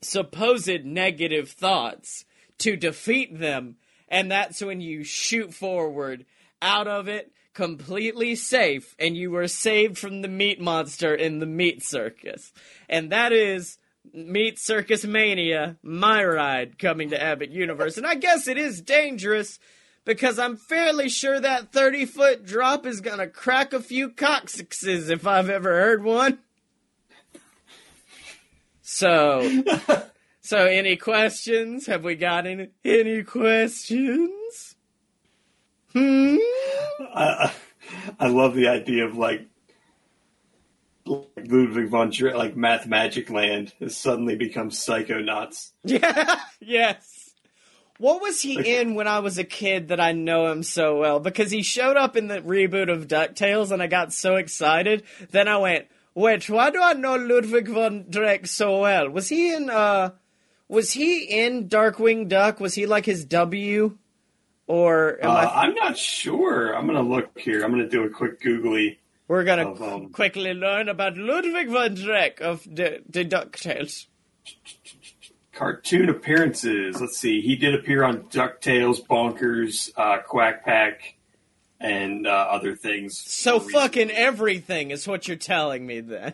supposed 0.02 0.84
negative 0.84 1.50
thoughts 1.50 2.26
to 2.58 2.76
defeat 2.76 3.40
them 3.40 3.76
and 4.10 4.30
that's 4.30 4.62
when 4.62 4.82
you 4.82 5.04
shoot 5.04 5.54
forward 5.54 6.26
out 6.62 6.88
of 6.88 7.08
it 7.08 7.32
completely 7.54 8.34
safe 8.34 8.96
and 8.98 9.16
you 9.16 9.30
were 9.30 9.48
saved 9.48 9.98
from 9.98 10.24
the 10.24 10.28
meat 10.28 10.60
monster 10.60 11.14
in 11.14 11.38
the 11.38 11.46
meat 11.46 11.84
circus 11.84 12.52
and 12.90 13.12
that 13.12 13.32
is 13.32 13.78
Meat 14.12 14.60
Circus 14.60 15.06
Mania, 15.06 15.78
my 15.82 16.24
ride 16.26 16.78
coming 16.78 17.12
to 17.12 17.24
Epic 17.24 17.54
Universe. 17.54 17.98
And 17.98 18.06
I 18.06 18.16
guess 18.16 18.50
it 18.50 18.58
is 18.58 18.82
dangerous 18.82 19.60
because 20.06 20.40
I'm 20.40 20.58
fairly 20.58 21.10
sure 21.10 21.40
that 21.40 21.72
30 21.72 22.06
foot 22.06 22.46
drop 22.46 22.86
is 22.86 23.02
gonna 23.02 23.28
crack 23.28 23.74
a 23.74 23.80
few 23.80 24.10
coccyxes 24.10 25.10
if 25.10 25.26
I've 25.26 25.50
ever 25.50 25.72
heard 25.72 26.04
one. 26.04 26.40
So, 28.82 29.64
so 30.42 30.66
any 30.66 30.98
questions? 30.98 31.88
Have 31.88 32.04
we 32.04 32.16
got 32.16 32.46
any, 32.46 32.70
any 32.84 33.24
questions? 33.24 34.76
Hmm? 35.94 36.38
I, 37.16 37.54
I 38.20 38.28
love 38.28 38.54
the 38.56 38.68
idea 38.68 39.06
of 39.06 39.16
like 39.16 39.48
like 41.06 41.28
Ludwig 41.36 41.90
von 41.90 42.10
Dre, 42.10 42.34
like 42.34 42.56
Mathmagic 42.56 43.30
Land 43.30 43.74
has 43.80 43.96
suddenly 43.98 44.36
become 44.36 44.70
Psychonauts. 44.70 45.72
Yeah, 45.84 46.40
yes. 46.62 47.13
What 48.00 48.22
was 48.22 48.42
he 48.42 48.78
in 48.78 48.96
when 48.96 49.08
I 49.08 49.20
was 49.20 49.38
a 49.38 49.44
kid 49.44 49.90
that 49.90 50.00
I 50.00 50.14
know 50.14 50.52
him 50.52 50.64
so 50.64 50.98
well? 51.00 51.20
Because 51.20 51.52
he 51.52 51.62
showed 51.62 51.96
up 51.96 52.18
in 52.18 52.28
the 52.28 52.42
reboot 52.42 52.92
of 52.92 53.08
DuckTales 53.08 53.72
and 53.72 53.82
I 53.82 53.88
got 53.88 54.12
so 54.12 54.36
excited. 54.36 55.04
Then 55.32 55.48
I 55.48 55.58
went, 55.58 55.88
wait, 56.16 56.50
why 56.50 56.70
do 56.72 56.82
I 56.82 56.94
know 56.94 57.16
Ludwig 57.16 57.68
von 57.68 58.06
Drake 58.10 58.48
so 58.48 58.80
well? 58.82 59.10
Was 59.10 59.30
he 59.30 59.54
in, 59.54 59.70
uh, 59.70 60.12
was 60.68 60.92
he 60.92 61.24
in 61.24 61.70
Darkwing 61.70 62.28
Duck? 62.28 62.60
Was 62.60 62.74
he 62.74 62.88
like 62.88 63.06
his 63.06 63.26
W? 63.26 63.98
Or 64.66 65.20
am 65.22 65.30
Uh, 65.30 65.34
I, 65.34 65.62
I'm 65.64 65.76
not 65.76 65.98
sure. 65.98 66.74
I'm 66.74 66.88
gonna 66.88 67.02
look 67.02 67.38
here. 67.38 67.64
I'm 67.64 67.72
gonna 67.72 67.88
do 67.90 68.04
a 68.06 68.10
quick 68.10 68.42
googly. 68.42 69.00
we're 69.28 69.44
gonna 69.44 69.70
of, 69.72 69.82
um, 69.82 70.10
quickly 70.10 70.54
learn 70.54 70.90
about 70.90 71.18
Ludwig 71.18 71.68
von 71.68 71.96
Drake 71.96 72.40
of 72.42 72.64
the, 72.64 73.04
the 73.08 73.26
DuckTales. 73.26 74.08
Cartoon 75.54 76.10
appearances. 76.10 77.00
Let's 77.00 77.18
see. 77.18 77.42
He 77.42 77.56
did 77.56 77.76
appear 77.76 78.04
on 78.04 78.24
DuckTales, 78.24 79.06
Bonkers, 79.06 79.92
uh, 79.96 80.18
Quack 80.24 80.66
Pack, 80.66 81.16
and 81.80 82.26
uh, 82.26 82.32
other 82.32 82.76
things. 82.76 83.18
So 83.18 83.60
fucking 83.60 84.10
everything 84.12 84.92
is 84.92 85.08
what 85.08 85.28
you're 85.28 85.38
telling 85.38 85.86
me 85.86 86.00
then. 86.02 86.34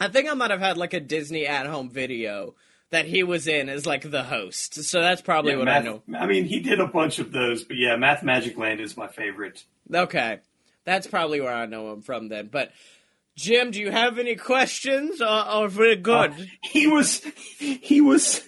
I 0.00 0.08
think 0.08 0.28
I 0.28 0.34
might 0.34 0.50
have 0.50 0.60
had 0.60 0.76
like 0.76 0.94
a 0.94 1.00
Disney 1.00 1.46
at 1.46 1.66
home 1.66 1.90
video 1.90 2.54
that 2.90 3.04
he 3.06 3.22
was 3.22 3.46
in 3.46 3.68
as 3.68 3.84
like 3.84 4.08
the 4.10 4.22
host. 4.22 4.74
So 4.84 5.00
that's 5.00 5.20
probably 5.20 5.52
Yeah, 5.52 5.58
what 5.58 5.64
Math- 5.66 5.82
I 5.82 5.86
know. 5.86 6.02
I 6.18 6.26
mean, 6.26 6.44
he 6.44 6.60
did 6.60 6.80
a 6.80 6.86
bunch 6.86 7.18
of 7.18 7.32
those, 7.32 7.64
but 7.64 7.76
yeah, 7.76 7.96
Mathmagic 7.96 8.56
Land 8.56 8.80
is 8.80 8.96
my 8.96 9.08
favorite. 9.08 9.64
Okay. 9.92 10.38
That's 10.84 11.06
probably 11.06 11.40
where 11.40 11.52
I 11.52 11.66
know 11.66 11.92
him 11.92 12.00
from 12.02 12.28
then. 12.28 12.46
But 12.46 12.72
Jim, 13.38 13.70
do 13.70 13.78
you 13.78 13.92
have 13.92 14.18
any 14.18 14.34
questions 14.34 15.22
or, 15.22 15.48
or 15.48 15.68
we're 15.68 15.94
good? 15.94 16.32
Uh, 16.32 16.44
he 16.60 16.88
was, 16.88 17.22
he 17.56 18.00
was, 18.00 18.42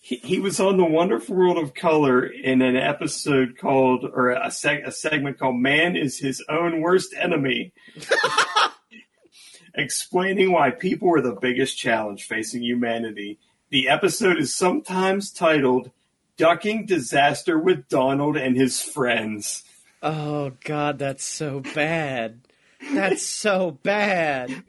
he, 0.00 0.18
he 0.18 0.38
was 0.38 0.60
on 0.60 0.76
the 0.76 0.84
Wonderful 0.84 1.34
World 1.34 1.58
of 1.58 1.74
Color 1.74 2.24
in 2.24 2.62
an 2.62 2.76
episode 2.76 3.58
called, 3.58 4.04
or 4.04 4.30
a, 4.30 4.46
seg- 4.46 4.86
a 4.86 4.92
segment 4.92 5.40
called 5.40 5.56
"Man 5.56 5.96
is 5.96 6.20
His 6.20 6.40
Own 6.48 6.80
Worst 6.82 7.14
Enemy," 7.18 7.72
explaining 9.74 10.52
why 10.52 10.70
people 10.70 11.12
are 11.12 11.20
the 11.20 11.34
biggest 11.34 11.76
challenge 11.76 12.28
facing 12.28 12.62
humanity. 12.62 13.40
The 13.70 13.88
episode 13.88 14.38
is 14.38 14.54
sometimes 14.54 15.32
titled 15.32 15.90
"Ducking 16.36 16.86
Disaster 16.86 17.58
with 17.58 17.88
Donald 17.88 18.36
and 18.36 18.56
His 18.56 18.80
Friends." 18.80 19.64
oh 20.00 20.52
god, 20.62 21.00
that's 21.00 21.24
so 21.24 21.58
bad. 21.74 22.45
That's 22.92 23.22
so 23.22 23.78
bad. 23.82 24.64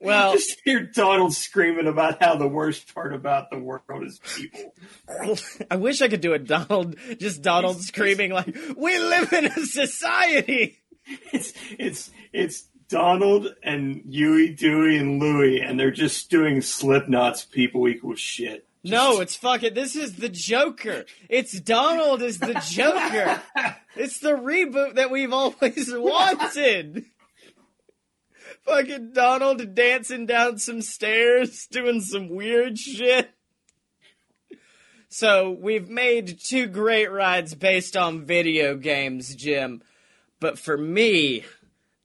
Well, 0.00 0.34
Just 0.34 0.60
hear 0.64 0.80
Donald 0.80 1.34
screaming 1.34 1.88
about 1.88 2.22
how 2.22 2.36
the 2.36 2.46
worst 2.46 2.94
part 2.94 3.12
about 3.12 3.50
the 3.50 3.58
world 3.58 4.04
is 4.04 4.20
people. 4.36 4.72
I 5.70 5.76
wish 5.76 6.00
I 6.02 6.08
could 6.08 6.20
do 6.20 6.34
a 6.34 6.38
Donald, 6.38 6.96
just 7.18 7.42
Donald 7.42 7.80
screaming 7.80 8.30
like, 8.30 8.56
"We 8.76 8.96
live 8.98 9.32
in 9.32 9.46
a 9.46 9.66
society." 9.66 10.78
It's 11.32 11.52
it's 11.78 12.10
it's 12.32 12.62
Donald 12.88 13.54
and 13.64 14.02
Huey, 14.08 14.50
Dewey, 14.50 14.98
and 14.98 15.20
Louie, 15.20 15.60
and 15.60 15.80
they're 15.80 15.90
just 15.90 16.30
doing 16.30 16.60
Slipknot's 16.60 17.44
"People 17.44 17.88
Equal 17.88 18.14
Shit." 18.14 18.67
No, 18.84 19.20
it's 19.20 19.36
fucking. 19.36 19.74
This 19.74 19.96
is 19.96 20.16
the 20.16 20.28
Joker. 20.28 21.04
It's 21.28 21.58
Donald 21.60 22.22
is 22.22 22.38
the 22.38 22.54
Joker. 22.70 23.42
it's 23.96 24.20
the 24.20 24.30
reboot 24.30 24.94
that 24.94 25.10
we've 25.10 25.32
always 25.32 25.92
wanted. 25.92 27.04
fucking 28.64 29.12
Donald 29.12 29.74
dancing 29.74 30.26
down 30.26 30.58
some 30.58 30.80
stairs, 30.80 31.66
doing 31.66 32.00
some 32.00 32.28
weird 32.28 32.78
shit. 32.78 33.30
So 35.08 35.50
we've 35.50 35.88
made 35.88 36.38
two 36.38 36.66
great 36.66 37.10
rides 37.10 37.54
based 37.54 37.96
on 37.96 38.26
video 38.26 38.76
games, 38.76 39.34
Jim. 39.34 39.82
But 40.38 40.58
for 40.58 40.76
me, 40.76 41.44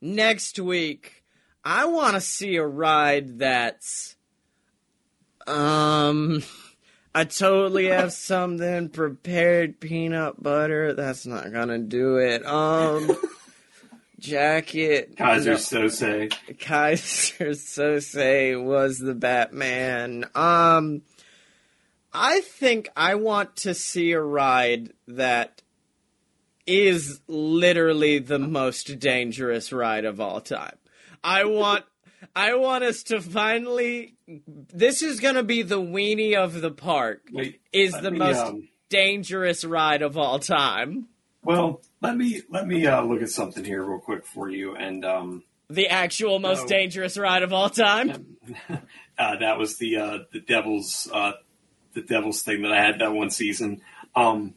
next 0.01 0.57
week, 0.57 1.23
I 1.63 1.85
want 1.85 2.15
to 2.15 2.21
see 2.21 2.55
a 2.55 2.65
ride 2.65 3.39
that's 3.39 4.15
um 5.45 6.41
I 7.15 7.25
totally 7.25 7.87
have 7.87 8.11
something 8.11 8.89
prepared 8.89 9.79
peanut 9.79 10.41
butter. 10.41 10.93
That's 10.93 11.25
not 11.25 11.51
gonna 11.51 11.79
do 11.79 12.17
it. 12.17 12.45
Um 12.45 13.11
jacket 14.19 15.17
Kaiser 15.17 15.51
no, 15.51 15.57
Sose. 15.57 16.29
Keyser 16.57 17.51
Söze 17.51 18.63
was 18.63 18.97
the 18.97 19.13
Batman. 19.13 20.25
Um 20.33 21.03
I 22.13 22.41
think 22.41 22.89
I 22.95 23.15
want 23.15 23.55
to 23.57 23.73
see 23.73 24.11
a 24.11 24.21
ride 24.21 24.93
that 25.07 25.61
is 26.65 27.21
literally 27.27 28.19
the 28.19 28.39
most 28.39 28.99
dangerous 28.99 29.73
ride 29.73 30.05
of 30.05 30.21
all 30.21 30.39
time. 30.39 30.77
I 31.23 31.45
want 31.45 31.85
I 32.35 32.55
want 32.55 32.83
us 32.83 33.03
to 33.03 33.21
finally 33.21 34.15
this 34.45 35.01
is 35.01 35.19
going 35.19 35.35
to 35.35 35.43
be 35.43 35.61
the 35.61 35.79
weenie 35.81 36.35
of 36.35 36.61
the 36.61 36.71
park. 36.71 37.21
Wait, 37.31 37.61
Is 37.71 37.93
the 37.93 38.11
me, 38.11 38.19
most 38.19 38.39
um, 38.39 38.67
dangerous 38.89 39.63
ride 39.65 40.01
of 40.01 40.17
all 40.17 40.39
time. 40.39 41.07
well, 41.43 41.81
let 42.01 42.15
me 42.17 42.41
let 42.49 42.67
me 42.67 42.85
uh, 42.87 43.01
look 43.01 43.21
at 43.21 43.29
something 43.29 43.63
here 43.63 43.83
real 43.83 43.99
quick 43.99 44.25
for 44.25 44.49
you, 44.49 44.75
and 44.75 45.03
um, 45.05 45.43
The 45.69 45.87
actual 45.89 46.39
most 46.39 46.63
No. 46.63 46.67
dangerous 46.67 47.17
ride 47.17 47.43
of 47.43 47.51
all 47.53 47.69
time. 47.69 48.37
uh, 48.69 49.37
that 49.37 49.57
was 49.57 49.77
the 49.77 49.97
uh, 49.97 50.17
the 50.31 50.39
Devil's 50.39 51.09
uh, 51.11 51.33
the 51.93 52.01
Devil's 52.01 52.41
thing 52.41 52.61
that 52.63 52.71
I 52.71 52.81
had 52.83 52.99
that 52.99 53.13
one 53.13 53.29
season. 53.29 53.81
Um, 54.15 54.53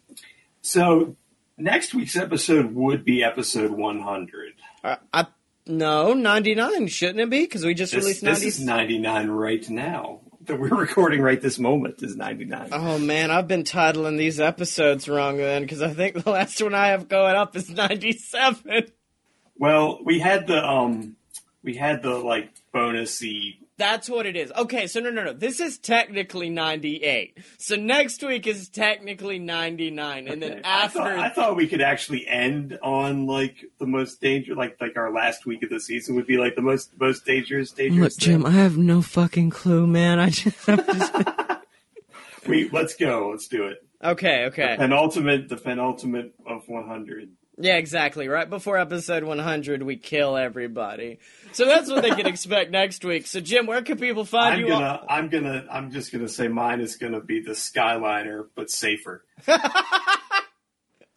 so 0.62 1.16
next 1.57 1.94
week's 1.94 2.16
episode 2.16 2.74
would 2.74 3.05
be 3.05 3.22
episode 3.22 3.70
one 3.70 4.00
hundred. 4.00 4.55
I, 4.85 4.98
I 5.12 5.26
No, 5.66 6.12
99, 6.14 6.87
shouldn't 6.88 7.20
it 7.20 7.31
be? 7.31 7.40
Because 7.40 7.64
we 7.64 7.74
just 7.74 7.92
This, 7.92 8.02
released 8.05 8.20
this 8.22 8.38
90. 8.40 8.46
is 8.46 8.61
99 8.61 9.29
right 9.31 9.68
now. 9.70 10.20
That 10.44 10.61
we're 10.61 10.68
recording 10.76 11.20
right 11.22 11.40
this 11.40 11.59
moment 11.59 12.02
is 12.05 12.14
99. 12.14 12.68
Oh 12.70 12.98
man, 13.00 13.33
I've 13.33 13.48
been 13.48 13.64
titling 13.64 14.16
these 14.16 14.38
episodes 14.38 15.09
wrong 15.09 15.38
then, 15.38 15.62
because 15.62 15.83
I 15.83 15.92
think 15.92 16.22
the 16.22 16.31
last 16.31 16.62
one 16.62 16.72
I 16.72 16.88
have 16.88 17.09
going 17.09 17.35
up 17.35 17.57
is 17.57 17.68
97. 17.68 18.85
Well, 19.59 19.98
we 20.05 20.20
had 20.20 20.46
the 20.46 20.64
um, 20.64 21.16
we 21.64 21.74
had 21.74 22.02
the 22.02 22.14
like 22.14 22.50
bonusy. 22.72 23.57
That's 23.78 24.08
what 24.08 24.24
it 24.24 24.36
is. 24.36 24.50
Okay, 24.56 24.86
so 24.86 25.00
no, 25.00 25.10
no, 25.10 25.22
no. 25.24 25.32
This 25.34 25.60
is 25.60 25.76
technically 25.78 26.48
98. 26.48 27.36
So 27.58 27.76
next 27.76 28.22
week 28.22 28.46
is 28.46 28.70
technically 28.70 29.38
99. 29.38 30.28
And 30.28 30.42
then 30.42 30.52
Okay. 30.52 30.60
I 30.64 30.84
after. 30.84 30.98
thought, 31.00 31.18
I 31.18 31.28
thought 31.28 31.56
we 31.56 31.66
could 31.66 31.82
actually 31.82 32.26
end 32.26 32.78
on 32.82 33.26
like 33.26 33.56
the 33.78 33.86
most 33.86 34.20
dangerous, 34.22 34.56
like 34.56 34.78
like 34.80 34.96
our 34.96 35.12
last 35.12 35.44
week 35.44 35.62
of 35.62 35.68
the 35.68 35.78
season 35.80 36.14
would 36.16 36.26
be 36.26 36.38
like 36.38 36.54
the 36.56 36.62
most 36.62 36.98
most 36.98 37.26
dangerous 37.26 37.70
dangerous. 37.70 38.14
Look, 38.14 38.18
Jim, 38.22 38.42
thing. 38.44 38.52
I 38.52 38.54
have 38.56 38.78
no 38.78 39.02
fucking 39.02 39.50
clue, 39.50 39.86
man. 39.86 40.18
I 40.20 40.30
just. 40.30 40.68
I'm 40.68 40.78
just... 40.84 41.12
We 42.46 42.68
let's 42.70 42.94
go. 42.94 43.30
Let's 43.32 43.48
do 43.48 43.66
it. 43.66 43.78
okay, 44.02 44.44
okay. 44.46 44.76
Penultimate, 44.78 45.48
the 45.48 45.56
penultimate 45.56 46.32
of 46.46 46.62
100. 46.68 47.30
Yeah, 47.59 47.77
exactly. 47.77 48.29
Right 48.29 48.49
before 48.49 48.77
episode 48.77 49.25
100, 49.25 49.83
we 49.83 49.97
kill 49.97 50.37
everybody. 50.37 51.19
So 51.53 51.64
that's 51.64 51.90
what 51.90 52.03
they 52.03 52.11
can 52.11 52.27
expect 52.27 52.71
next 52.71 53.03
week. 53.05 53.27
So, 53.27 53.40
Jim, 53.40 53.66
where 53.66 53.81
can 53.81 53.99
people 53.99 54.27
find 54.27 54.55
I'm 54.57 54.61
you? 54.61 54.69
gonna, 54.69 55.03
I'm 55.09 55.29
gonna, 55.31 55.64
I'm 55.71 55.90
just 55.90 56.12
gonna 56.12 56.29
say 56.29 56.49
mine 56.49 56.81
is 56.81 56.97
gonna 56.97 57.21
be 57.21 57.40
the 57.40 57.53
Skyliner, 57.53 58.47
but 58.55 58.71
safer. 58.71 59.25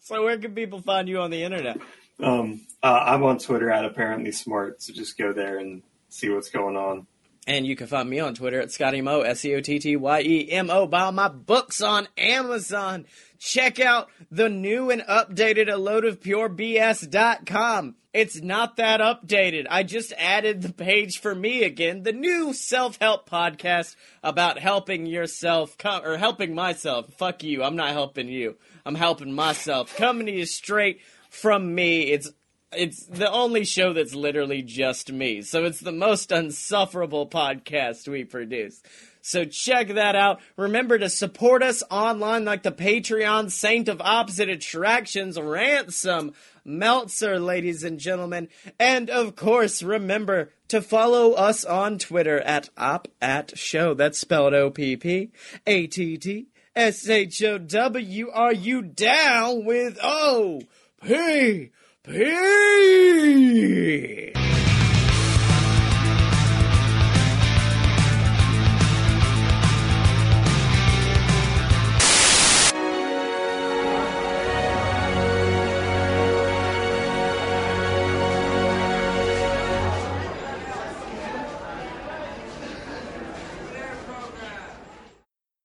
So, 0.02 0.24
where 0.24 0.36
can 0.38 0.56
people 0.56 0.80
find 0.80 1.08
you 1.08 1.20
on 1.20 1.30
the 1.30 1.44
internet? 1.44 1.78
Um, 2.18 2.62
uh, 2.82 3.00
I'm 3.06 3.22
on 3.22 3.38
Twitter 3.38 3.70
at 3.70 3.84
apparently 3.84 4.32
smart, 4.32 4.82
so 4.82 4.92
just 4.92 5.16
go 5.16 5.32
there 5.32 5.58
and 5.58 5.82
see 6.08 6.28
what's 6.28 6.50
going 6.50 6.76
on. 6.76 7.06
And 7.46 7.64
you 7.64 7.76
can 7.76 7.86
find 7.86 8.10
me 8.10 8.18
on 8.18 8.34
Twitter 8.34 8.60
at 8.60 8.72
Scotty 8.72 9.02
Mo, 9.02 9.20
S 9.20 9.44
E 9.44 9.54
O 9.54 9.60
T 9.60 9.78
T 9.78 9.94
Y 9.94 10.20
E 10.22 10.50
M 10.50 10.68
O. 10.68 10.88
Buy 10.88 11.10
my 11.10 11.28
books 11.28 11.80
on 11.80 12.08
Amazon. 12.18 13.06
Check 13.40 13.80
out 13.80 14.10
the 14.30 14.50
new 14.50 14.90
and 14.90 15.00
updated 15.00 15.72
A 15.72 15.78
Load 15.78 16.04
of 16.04 16.20
Pure 16.20 16.50
BS.com. 16.50 17.96
It's 18.12 18.42
not 18.42 18.76
that 18.76 19.00
updated. 19.00 19.66
I 19.70 19.82
just 19.82 20.12
added 20.18 20.60
the 20.60 20.74
page 20.74 21.20
for 21.20 21.34
me 21.34 21.62
again, 21.62 22.02
the 22.02 22.12
new 22.12 22.52
self 22.52 22.98
help 23.00 23.30
podcast 23.30 23.96
about 24.22 24.58
helping 24.58 25.06
yourself, 25.06 25.78
com- 25.78 26.04
or 26.04 26.18
helping 26.18 26.54
myself. 26.54 27.14
Fuck 27.14 27.42
you. 27.42 27.62
I'm 27.62 27.76
not 27.76 27.92
helping 27.92 28.28
you. 28.28 28.56
I'm 28.84 28.94
helping 28.94 29.32
myself. 29.32 29.96
Coming 29.96 30.26
to 30.26 30.32
you 30.32 30.44
straight 30.44 31.00
from 31.30 31.74
me. 31.74 32.10
It's 32.10 32.30
it's 32.72 33.06
the 33.06 33.30
only 33.30 33.64
show 33.64 33.94
that's 33.94 34.14
literally 34.14 34.62
just 34.62 35.10
me. 35.10 35.40
So 35.42 35.64
it's 35.64 35.80
the 35.80 35.92
most 35.92 36.30
unsufferable 36.30 37.26
podcast 37.26 38.06
we 38.06 38.24
produce. 38.24 38.82
So 39.22 39.44
check 39.44 39.88
that 39.88 40.16
out. 40.16 40.40
Remember 40.56 40.98
to 40.98 41.08
support 41.08 41.62
us 41.62 41.82
online 41.90 42.44
like 42.44 42.62
the 42.62 42.72
Patreon 42.72 43.50
Saint 43.50 43.88
of 43.88 44.00
Opposite 44.00 44.48
Attractions 44.48 45.38
Ransom 45.38 46.32
Meltzer, 46.64 47.38
ladies 47.38 47.84
and 47.84 47.98
gentlemen. 47.98 48.48
And 48.78 49.10
of 49.10 49.36
course, 49.36 49.82
remember 49.82 50.50
to 50.68 50.80
follow 50.82 51.32
us 51.32 51.64
on 51.64 51.98
Twitter 51.98 52.40
at 52.40 52.70
op 52.76 53.08
at 53.20 53.58
show. 53.58 53.94
That's 53.94 54.18
spelled 54.18 54.54
O 54.54 54.70
P 54.70 54.96
P 54.96 55.32
A 55.66 55.86
T 55.86 56.16
T 56.16 56.46
S 56.76 57.08
H 57.08 57.42
O 57.42 57.58
W. 57.58 58.30
Are 58.30 58.52
you 58.52 58.82
down 58.82 59.64
with 59.64 59.98
O 60.02 60.60
P 61.02 61.70
P? 62.04 63.00